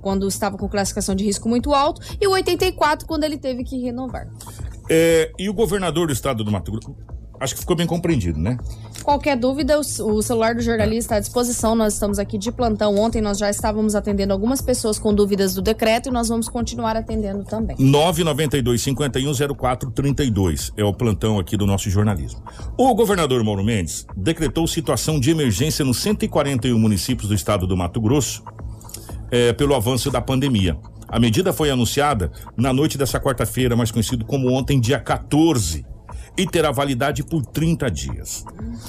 [0.00, 3.78] quando estava com classificação de risco muito alto, e o 84 quando ele teve que
[3.78, 4.26] renovar.
[4.90, 6.96] É, e o governador do estado do Mato Grosso,
[7.42, 8.56] acho que ficou bem compreendido, né?
[9.02, 11.74] Qualquer dúvida, o, celular do jornalista está à disposição.
[11.74, 12.96] Nós estamos aqui de plantão.
[12.96, 16.96] Ontem nós já estávamos atendendo algumas pessoas com dúvidas do decreto e nós vamos continuar
[16.96, 17.76] atendendo também.
[17.78, 22.42] 992 5104 32 é o plantão aqui do nosso jornalismo.
[22.78, 28.00] O governador Mauro Mendes decretou situação de emergência nos 141 municípios do estado do Mato
[28.00, 28.44] Grosso
[29.30, 30.78] é, pelo avanço da pandemia.
[31.08, 35.91] A medida foi anunciada na noite dessa quarta-feira, mais conhecido como ontem, dia 14
[36.36, 38.44] e terá validade por 30 dias.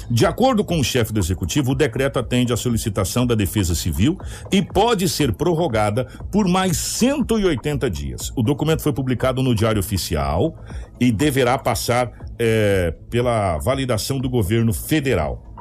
[0.09, 4.17] De acordo com o chefe do executivo, o decreto atende à solicitação da Defesa Civil
[4.51, 8.31] e pode ser prorrogada por mais 180 dias.
[8.35, 10.55] O documento foi publicado no Diário Oficial
[10.99, 15.52] e deverá passar é, pela validação do governo federal.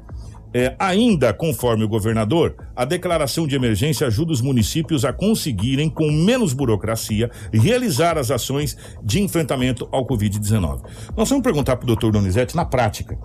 [0.54, 6.10] É, ainda, conforme o governador, a declaração de emergência ajuda os municípios a conseguirem, com
[6.10, 10.82] menos burocracia, realizar as ações de enfrentamento ao Covid-19.
[11.16, 13.18] Nós vamos perguntar para o doutor Donizete, na prática,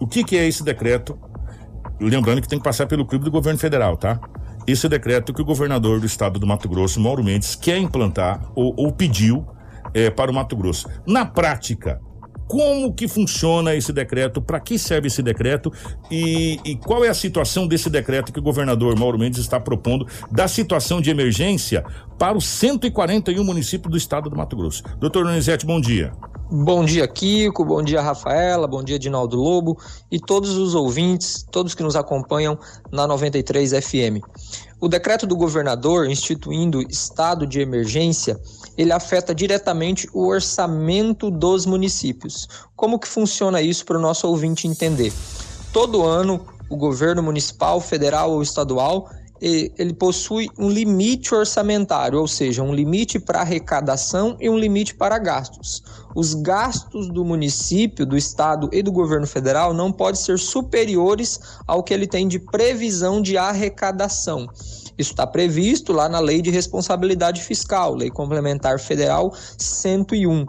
[0.00, 1.18] o que, que é esse decreto?
[2.00, 4.20] Lembrando que tem que passar pelo clube do governo federal, tá?
[4.66, 8.72] Esse decreto que o governador do estado do Mato Grosso, Mauro Mendes, quer implantar ou,
[8.76, 9.44] ou pediu
[9.92, 10.88] é, para o Mato Grosso.
[11.06, 12.00] Na prática,
[12.48, 15.70] como que funciona esse decreto, para que serve esse decreto
[16.10, 20.06] e, e, qual é a situação desse decreto que o governador Mauro Mendes está propondo
[20.32, 21.84] da situação de emergência
[22.18, 24.82] para os 141 municípios do estado do Mato Grosso.
[24.98, 26.12] Doutor Donizete, bom dia.
[26.50, 27.62] Bom dia, Kiko.
[27.62, 28.66] Bom dia, Rafaela.
[28.66, 29.78] Bom dia, Dinaldo Lobo
[30.10, 32.58] e todos os ouvintes, todos que nos acompanham
[32.90, 34.24] na 93 FM.
[34.80, 38.40] O decreto do governador instituindo estado de emergência,
[38.78, 42.48] ele afeta diretamente o orçamento dos municípios.
[42.76, 45.12] Como que funciona isso para o nosso ouvinte entender?
[45.72, 49.10] Todo ano, o governo municipal, federal ou estadual
[49.40, 55.18] ele possui um limite orçamentário, ou seja, um limite para arrecadação e um limite para
[55.18, 55.82] gastos.
[56.14, 61.82] Os gastos do município, do estado e do governo federal não podem ser superiores ao
[61.82, 64.48] que ele tem de previsão de arrecadação.
[64.98, 70.46] Isso está previsto lá na Lei de Responsabilidade Fiscal, Lei Complementar Federal 101.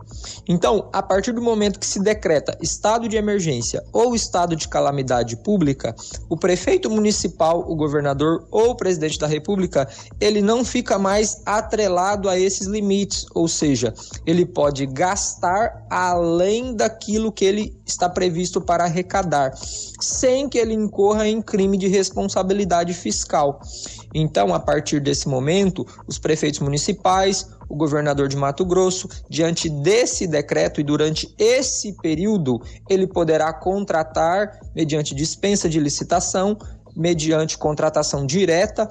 [0.47, 5.37] Então, a partir do momento que se decreta estado de emergência ou estado de calamidade
[5.37, 5.95] pública,
[6.27, 9.87] o prefeito municipal, o governador ou o presidente da República,
[10.19, 13.93] ele não fica mais atrelado a esses limites, ou seja,
[14.25, 19.53] ele pode gastar além daquilo que ele está previsto para arrecadar,
[19.99, 23.59] sem que ele incorra em crime de responsabilidade fiscal.
[24.13, 30.25] Então, a partir desse momento, os prefeitos municipais, o governador de Mato Grosso, diante desse
[30.25, 36.57] decreto e durante esse período, ele poderá contratar mediante dispensa de licitação,
[36.95, 38.89] mediante contratação direta,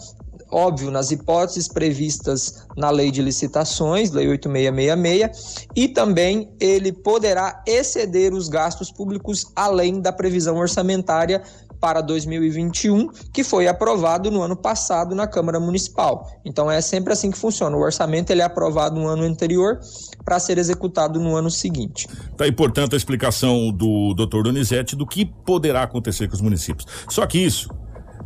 [0.50, 8.34] óbvio, nas hipóteses previstas na Lei de Licitações, Lei 8666, e também ele poderá exceder
[8.34, 11.42] os gastos públicos além da previsão orçamentária
[11.80, 16.28] para 2021, que foi aprovado no ano passado na Câmara Municipal.
[16.44, 17.76] Então é sempre assim que funciona.
[17.76, 19.78] O orçamento ele é aprovado no ano anterior
[20.24, 22.08] para ser executado no ano seguinte.
[22.36, 24.42] Tá aí, portanto, a explicação do Dr.
[24.42, 26.86] Donizete do que poderá acontecer com os municípios.
[27.08, 27.68] Só que isso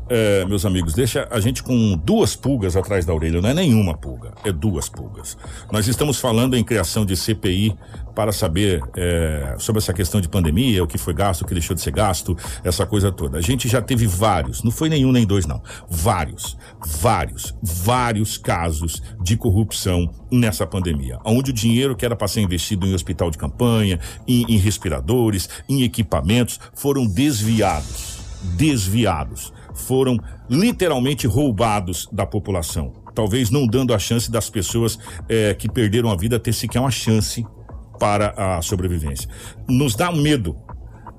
[0.09, 3.41] é, meus amigos, deixa a gente com duas pulgas atrás da orelha.
[3.41, 5.37] Não é nenhuma pulga, é duas pulgas.
[5.71, 7.77] Nós estamos falando em criação de CPI
[8.15, 11.75] para saber é, sobre essa questão de pandemia, o que foi gasto, o que deixou
[11.75, 13.39] de ser gasto, essa coisa toda.
[13.39, 15.63] A gente já teve vários, não foi nenhum nem dois, não.
[15.89, 21.19] Vários, vários, vários casos de corrupção nessa pandemia.
[21.25, 23.99] Onde o dinheiro que era para ser investido em hospital de campanha,
[24.29, 28.22] em, em respiradores, em equipamentos, foram desviados.
[28.57, 30.19] Desviados foram
[30.49, 32.93] literalmente roubados da população.
[33.15, 36.91] Talvez não dando a chance das pessoas é, que perderam a vida ter sequer uma
[36.91, 37.45] chance
[37.99, 39.29] para a sobrevivência.
[39.69, 40.57] Nos dá medo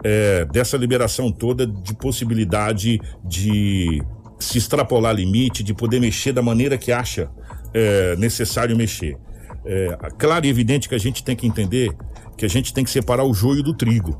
[0.03, 4.03] é, dessa liberação toda de possibilidade de
[4.39, 7.29] se extrapolar limite, de poder mexer da maneira que acha
[7.73, 9.17] é, necessário mexer.
[9.65, 11.95] É, claro e evidente que a gente tem que entender
[12.37, 14.19] que a gente tem que separar o joio do trigo,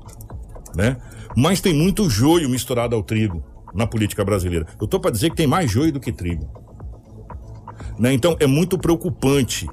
[0.75, 0.97] né?
[1.35, 4.67] Mas tem muito joio misturado ao trigo na política brasileira.
[4.79, 6.47] Eu estou para dizer que tem mais joio do que trigo.
[7.97, 8.13] Né?
[8.13, 9.67] Então é muito preocupante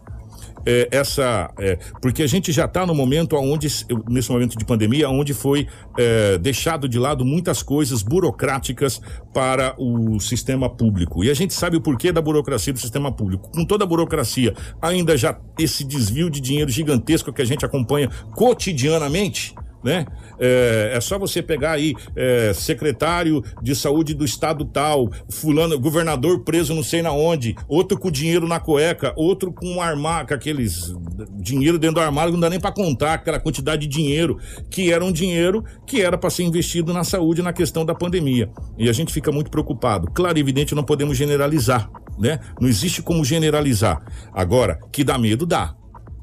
[0.64, 1.50] é, essa.
[1.58, 3.68] É, porque a gente já está no momento onde,
[4.08, 5.66] nesse momento de pandemia, onde foi
[5.98, 9.00] é, deixado de lado muitas coisas burocráticas
[9.32, 11.24] para o sistema público.
[11.24, 13.50] E a gente sabe o porquê da burocracia do sistema público.
[13.50, 18.08] Com toda a burocracia, ainda já esse desvio de dinheiro gigantesco que a gente acompanha
[18.34, 20.06] cotidianamente né?
[20.38, 26.40] É, é, só você pegar aí é, secretário de saúde do estado tal, fulano, governador
[26.40, 30.34] preso não sei na onde, outro com dinheiro na cueca, outro com um armário, com
[30.34, 30.94] aqueles
[31.34, 34.38] dinheiro dentro do armário, não dá nem para contar aquela quantidade de dinheiro
[34.70, 38.50] que era um dinheiro que era para ser investido na saúde na questão da pandemia.
[38.78, 40.10] E a gente fica muito preocupado.
[40.12, 42.40] Claro, evidente, não podemos generalizar, né?
[42.60, 44.02] Não existe como generalizar.
[44.32, 45.74] Agora, que dá medo, dá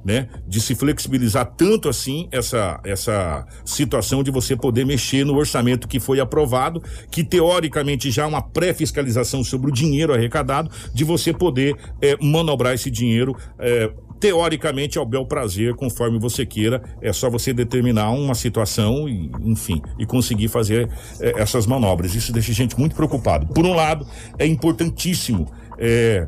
[0.07, 0.29] né?
[0.47, 5.99] De se flexibilizar tanto assim essa, essa situação de você poder mexer no orçamento que
[5.99, 6.81] foi aprovado,
[7.11, 12.73] que teoricamente já é uma pré-fiscalização sobre o dinheiro arrecadado, de você poder é, manobrar
[12.73, 13.35] esse dinheiro.
[13.59, 19.29] É, teoricamente ao bel prazer, conforme você queira, é só você determinar uma situação e,
[19.43, 20.89] enfim, e conseguir fazer
[21.19, 22.15] é, essas manobras.
[22.15, 23.45] Isso deixa a gente muito preocupado.
[23.53, 24.07] Por um lado,
[24.39, 25.45] é importantíssimo
[25.77, 26.27] é,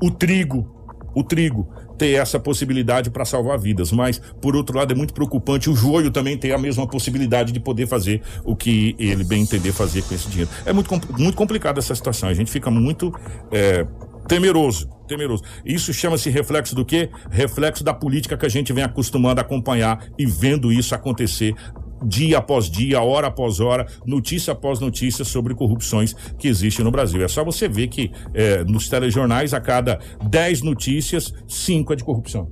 [0.00, 0.70] o trigo,
[1.12, 5.70] o trigo ter essa possibilidade para salvar vidas, mas por outro lado é muito preocupante
[5.70, 9.72] o joio também ter a mesma possibilidade de poder fazer o que ele bem entender
[9.72, 10.50] fazer com esse dinheiro.
[10.64, 13.14] É muito, muito complicada essa situação, a gente fica muito
[13.50, 13.86] é,
[14.26, 15.42] temeroso, temeroso.
[15.64, 17.10] Isso chama-se reflexo do quê?
[17.30, 21.54] Reflexo da política que a gente vem acostumando a acompanhar e vendo isso acontecer
[22.02, 27.22] dia após dia, hora após hora, notícia após notícia sobre corrupções que existem no Brasil.
[27.22, 32.04] É só você ver que é, nos telejornais, a cada 10 notícias, 5 é de
[32.04, 32.50] corrupção,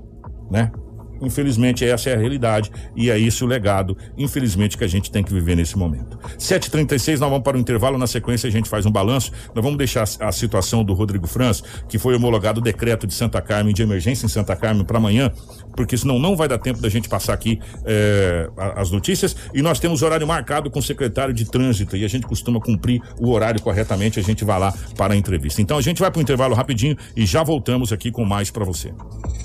[0.50, 0.70] né?
[1.22, 5.22] Infelizmente, essa é a realidade e é esse o legado, infelizmente, que a gente tem
[5.22, 6.18] que viver nesse momento.
[6.36, 7.96] 7h36, nós vamos para o intervalo.
[7.96, 9.30] Na sequência, a gente faz um balanço.
[9.54, 13.40] Nós vamos deixar a situação do Rodrigo Franz, que foi homologado o decreto de Santa
[13.40, 15.30] Carmen, de emergência em Santa Carmen, para amanhã,
[15.76, 19.36] porque senão não vai dar tempo da gente passar aqui é, as notícias.
[19.54, 23.00] E nós temos horário marcado com o secretário de trânsito e a gente costuma cumprir
[23.18, 24.18] o horário corretamente.
[24.18, 25.60] A gente vai lá para a entrevista.
[25.60, 28.64] Então a gente vai para o intervalo rapidinho e já voltamos aqui com mais para
[28.64, 28.92] você.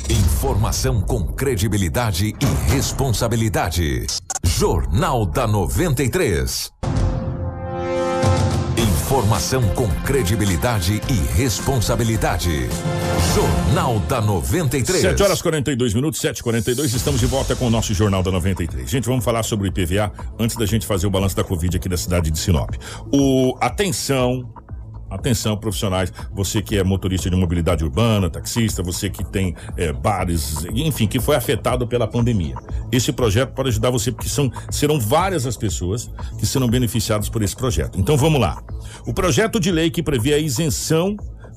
[0.09, 4.05] Informação com credibilidade e responsabilidade.
[4.43, 6.71] Jornal da 93.
[9.07, 12.67] Informação com credibilidade e responsabilidade.
[13.33, 15.01] Jornal da 93.
[15.01, 16.93] 7 horas 42 minutos, 7h42.
[16.93, 18.89] Estamos de volta com o nosso Jornal da 93.
[18.89, 21.87] Gente, vamos falar sobre o IPVA antes da gente fazer o balanço da Covid aqui
[21.87, 22.71] da cidade de Sinop.
[23.09, 24.45] O, atenção,
[25.09, 30.65] Atenção, profissionais, você que é motorista de mobilidade urbana, taxista, você que tem é, bares,
[30.73, 32.55] enfim, que foi afetado pela pandemia.
[32.91, 37.41] Esse projeto pode ajudar você, porque são, serão várias as pessoas que serão beneficiadas por
[37.41, 37.99] esse projeto.
[37.99, 38.61] Então vamos lá.
[39.05, 41.15] O projeto de lei que prevê a isenção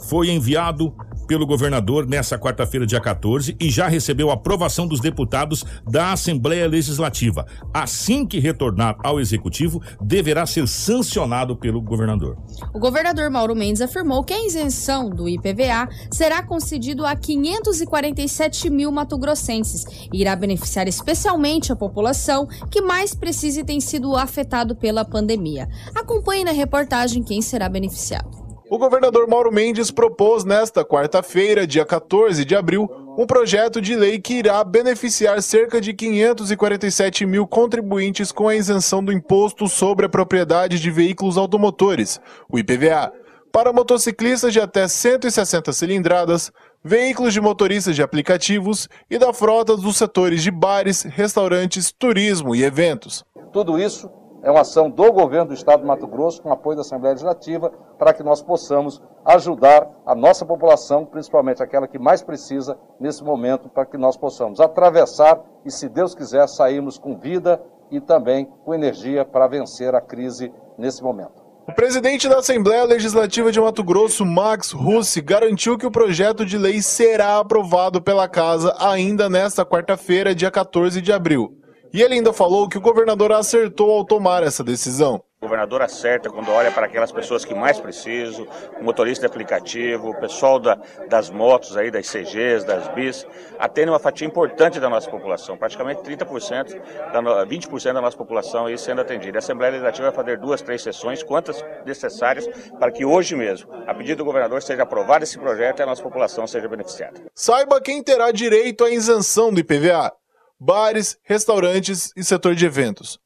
[0.09, 0.95] foi enviado
[1.31, 7.47] pelo governador nessa quarta-feira, dia 14, e já recebeu aprovação dos deputados da Assembleia Legislativa.
[7.73, 12.37] Assim que retornar ao Executivo, deverá ser sancionado pelo governador.
[12.75, 18.91] O governador Mauro Mendes afirmou que a isenção do IPVA será concedido a 547 mil
[18.91, 25.05] matogrossenses e irá beneficiar especialmente a população que mais precisa e tem sido afetado pela
[25.05, 25.69] pandemia.
[25.95, 28.40] Acompanhe na reportagem quem será beneficiado.
[28.71, 34.21] O governador Mauro Mendes propôs nesta quarta-feira, dia 14 de abril, um projeto de lei
[34.21, 40.09] que irá beneficiar cerca de 547 mil contribuintes com a isenção do imposto sobre a
[40.09, 43.13] propriedade de veículos automotores, o IPVA,
[43.51, 46.53] para motociclistas de até 160 cilindradas,
[46.85, 52.63] veículos de motoristas de aplicativos e da frota dos setores de bares, restaurantes, turismo e
[52.63, 53.25] eventos.
[53.53, 56.83] Tudo isso é uma ação do governo do Estado do Mato Grosso, com apoio da
[56.83, 62.79] Assembleia Legislativa, para que nós possamos ajudar a nossa população, principalmente aquela que mais precisa
[62.99, 67.61] nesse momento, para que nós possamos atravessar e, se Deus quiser, sairmos com vida
[67.91, 71.41] e também com energia para vencer a crise nesse momento.
[71.69, 76.59] O presidente da Assembleia Legislativa de Mato Grosso, Max Russi, garantiu que o projeto de
[76.59, 81.60] lei será aprovado pela Casa ainda nesta quarta-feira, dia 14 de abril.
[81.93, 85.25] E ele ainda falou que o governador acertou ao tomar essa decisão.
[85.41, 88.47] O governador acerta quando olha para aquelas pessoas que mais precisam,
[88.79, 90.79] o motorista de aplicativo, o pessoal da,
[91.09, 93.27] das motos aí, das CGs, das BIs,
[93.59, 96.79] atende uma fatia importante da nossa população, praticamente 30%,
[97.11, 99.39] da, 20% da nossa população aí sendo atendida.
[99.39, 102.47] A Assembleia Legislativa vai fazer duas, três sessões, quantas necessárias,
[102.79, 106.03] para que hoje mesmo, a pedido do governador, seja aprovado esse projeto e a nossa
[106.03, 107.19] população seja beneficiada.
[107.35, 110.20] Saiba quem terá direito à isenção do IPVA
[110.61, 113.19] bares, restaurantes e setor de eventos.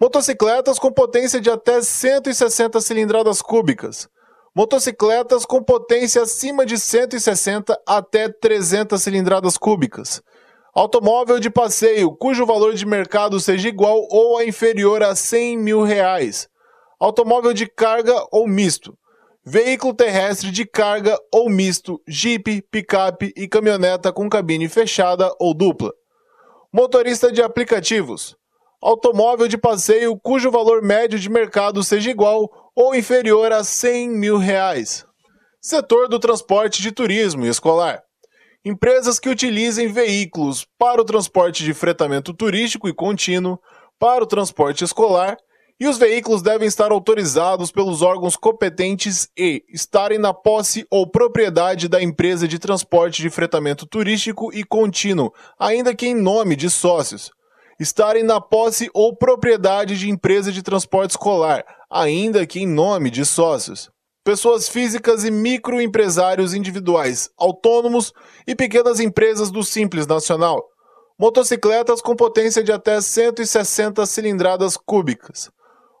[0.00, 4.08] Motocicletas com potência de até 160 cilindradas cúbicas.
[4.54, 10.22] Motocicletas com potência acima de 160 até 300 cilindradas cúbicas.
[10.74, 16.48] Automóvel de passeio cujo valor de mercado seja igual ou inferior a 100 mil reais.
[17.00, 18.96] Automóvel de carga ou misto.
[19.44, 25.92] Veículo terrestre de carga ou misto, jipe, picape e caminhoneta com cabine fechada ou dupla.
[26.76, 28.36] Motorista de aplicativos.
[28.82, 34.36] Automóvel de passeio cujo valor médio de mercado seja igual ou inferior a 100 mil
[34.36, 35.02] reais.
[35.58, 38.02] Setor do transporte de turismo e escolar.
[38.62, 43.58] Empresas que utilizem veículos para o transporte de fretamento turístico e contínuo,
[43.98, 45.38] para o transporte escolar,
[45.78, 51.86] e os veículos devem estar autorizados pelos órgãos competentes e estarem na posse ou propriedade
[51.86, 57.30] da empresa de transporte de fretamento turístico e contínuo, ainda que em nome de sócios.
[57.78, 63.26] Estarem na posse ou propriedade de empresa de transporte escolar, ainda que em nome de
[63.26, 63.90] sócios.
[64.24, 68.14] Pessoas físicas e microempresários individuais, autônomos
[68.46, 70.64] e pequenas empresas do Simples Nacional.
[71.18, 75.50] Motocicletas com potência de até 160 cilindradas cúbicas.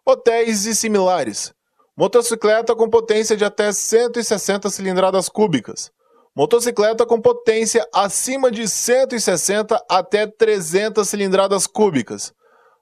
[0.08, 1.52] Hotéis e similares.
[1.96, 5.90] Motocicleta com potência de até 160 cilindradas cúbicas.
[6.32, 12.32] Motocicleta com potência acima de 160 até 300 cilindradas cúbicas.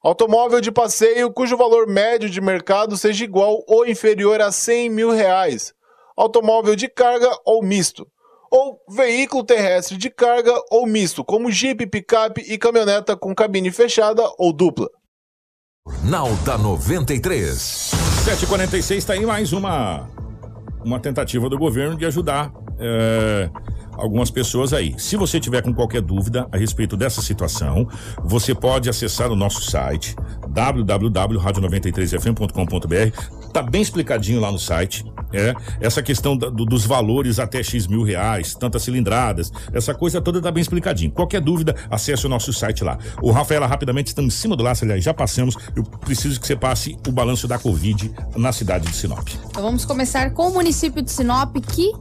[0.02, 5.10] Automóvel de passeio cujo valor médio de mercado seja igual ou inferior a 100 mil
[5.10, 5.72] reais.
[6.14, 8.06] Automóvel de carga ou misto.
[8.50, 14.22] Ou veículo terrestre de carga ou misto, como Jeep, picape e caminhoneta com cabine fechada
[14.36, 14.90] ou dupla.
[16.02, 17.58] Nalda 93.
[17.58, 20.08] 746 está aí mais uma
[20.82, 23.50] uma tentativa do governo de ajudar é,
[23.92, 24.94] algumas pessoas aí.
[24.98, 27.86] Se você tiver com qualquer dúvida a respeito dessa situação,
[28.22, 30.16] você pode acessar o nosso site
[30.48, 33.43] www.radio93fm.com.br.
[33.54, 35.04] Tá bem explicadinho lá no site.
[35.32, 40.20] É, essa questão da, do, dos valores até X mil reais, tantas cilindradas, essa coisa
[40.20, 41.12] toda tá bem explicadinho.
[41.12, 42.98] Qualquer dúvida, acesse o nosso site lá.
[43.22, 45.56] O Rafaela, rapidamente, estamos em cima do laço, aliás, já passamos.
[45.76, 49.28] Eu preciso que você passe o balanço da Covid na cidade de Sinop.
[49.46, 51.92] Então vamos começar com o município de Sinop, que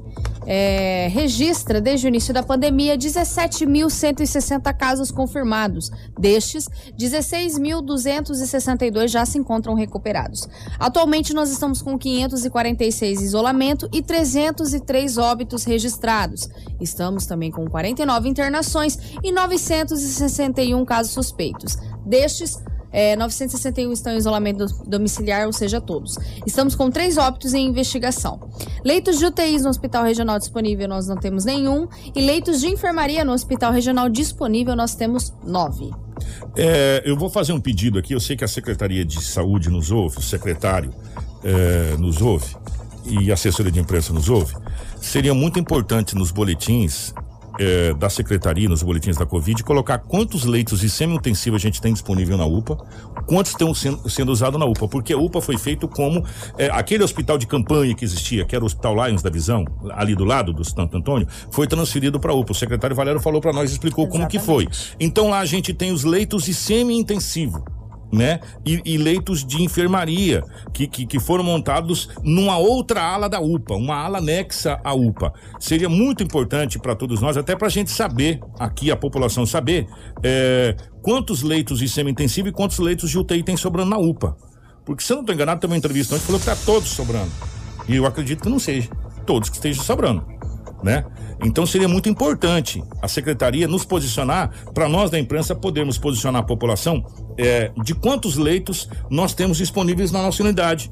[0.46, 5.90] é, registra desde o início da pandemia 17.160 casos confirmados.
[6.20, 6.68] Destes,
[6.98, 10.48] 16.262 já se encontram recuperados.
[10.80, 16.50] Atualmente, nós estamos com 546 isolamento e 303 óbitos registrados.
[16.80, 21.78] Estamos também com 49 internações e 961 casos suspeitos.
[22.06, 22.62] Destes,
[22.94, 26.16] é, 961 estão em isolamento domiciliar, ou seja, todos.
[26.46, 28.40] Estamos com três óbitos em investigação.
[28.86, 31.88] Leitos de UTIs no Hospital Regional disponível, nós não temos nenhum.
[32.16, 35.90] E leitos de enfermaria no Hospital Regional disponível, nós temos nove.
[36.56, 38.14] É, eu vou fazer um pedido aqui.
[38.14, 40.94] Eu sei que a Secretaria de Saúde nos ouve, o secretário
[41.44, 42.56] é, nos ouve
[43.06, 44.56] e a assessoria de imprensa nos ouve.
[45.02, 47.14] Seria muito importante nos boletins
[47.60, 51.94] é, da secretaria, nos boletins da Covid, colocar quantos leitos de semi-intensivo a gente tem
[51.94, 52.78] disponível na UPA,
[53.26, 56.24] quantos estão sendo, sendo usados na UPA, porque a UPA foi feito como
[56.58, 60.16] é, aquele hospital de campanha que existia, que era o Hospital Lions da Visão, ali
[60.16, 62.52] do lado do Santo Antônio, foi transferido para a UPA.
[62.52, 64.40] O secretário Valério falou para nós, explicou Exatamente.
[64.40, 64.96] como que foi.
[65.00, 67.64] Então lá a gente tem os leitos de semi-intensivo
[68.14, 68.40] né?
[68.64, 73.74] E, e, leitos de enfermaria que, que, que, foram montados numa outra ala da UPA,
[73.74, 75.34] uma ala anexa à UPA.
[75.60, 79.88] Seria muito importante para todos nós, até para a gente saber, aqui a população saber,
[80.22, 84.38] é, quantos leitos de semi-intensivo e quantos leitos de UTI tem sobrando na UPA.
[84.86, 87.32] Porque se eu não estou enganado, tem uma entrevista onde falou que está todos sobrando.
[87.88, 88.90] E eu acredito que não seja.
[89.26, 90.33] Todos que estejam sobrando
[90.84, 91.06] né?
[91.44, 96.46] Então seria muito importante a secretaria nos posicionar para nós da imprensa podermos posicionar a
[96.46, 97.06] população
[97.38, 100.90] é, de quantos leitos nós temos disponíveis na nossa unidade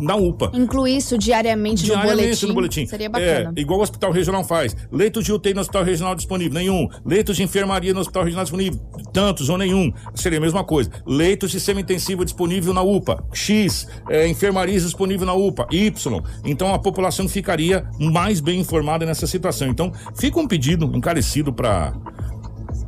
[0.00, 0.50] na UPA.
[0.54, 2.86] Incluir isso diariamente, diariamente no, boletim, no boletim.
[2.86, 3.52] Seria bacana.
[3.56, 4.76] É, igual o Hospital Regional faz.
[4.90, 6.88] Leitos de UTI no Hospital Regional disponível, nenhum.
[7.04, 8.80] Leitos de enfermaria no Hospital Regional disponível,
[9.12, 9.92] tantos ou nenhum.
[10.14, 10.90] Seria a mesma coisa.
[11.06, 13.86] Leitos de semi-intensivo disponível na UPA, X.
[14.08, 16.22] É, enfermaria disponível na UPA, Y.
[16.44, 19.68] Então a população ficaria mais bem informada nessa situação.
[19.68, 21.92] Então fica um pedido encarecido para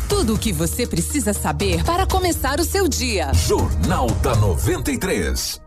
[0.08, 3.32] Tudo o que você precisa saber para começar o seu dia.
[3.32, 5.61] Jornal da 93.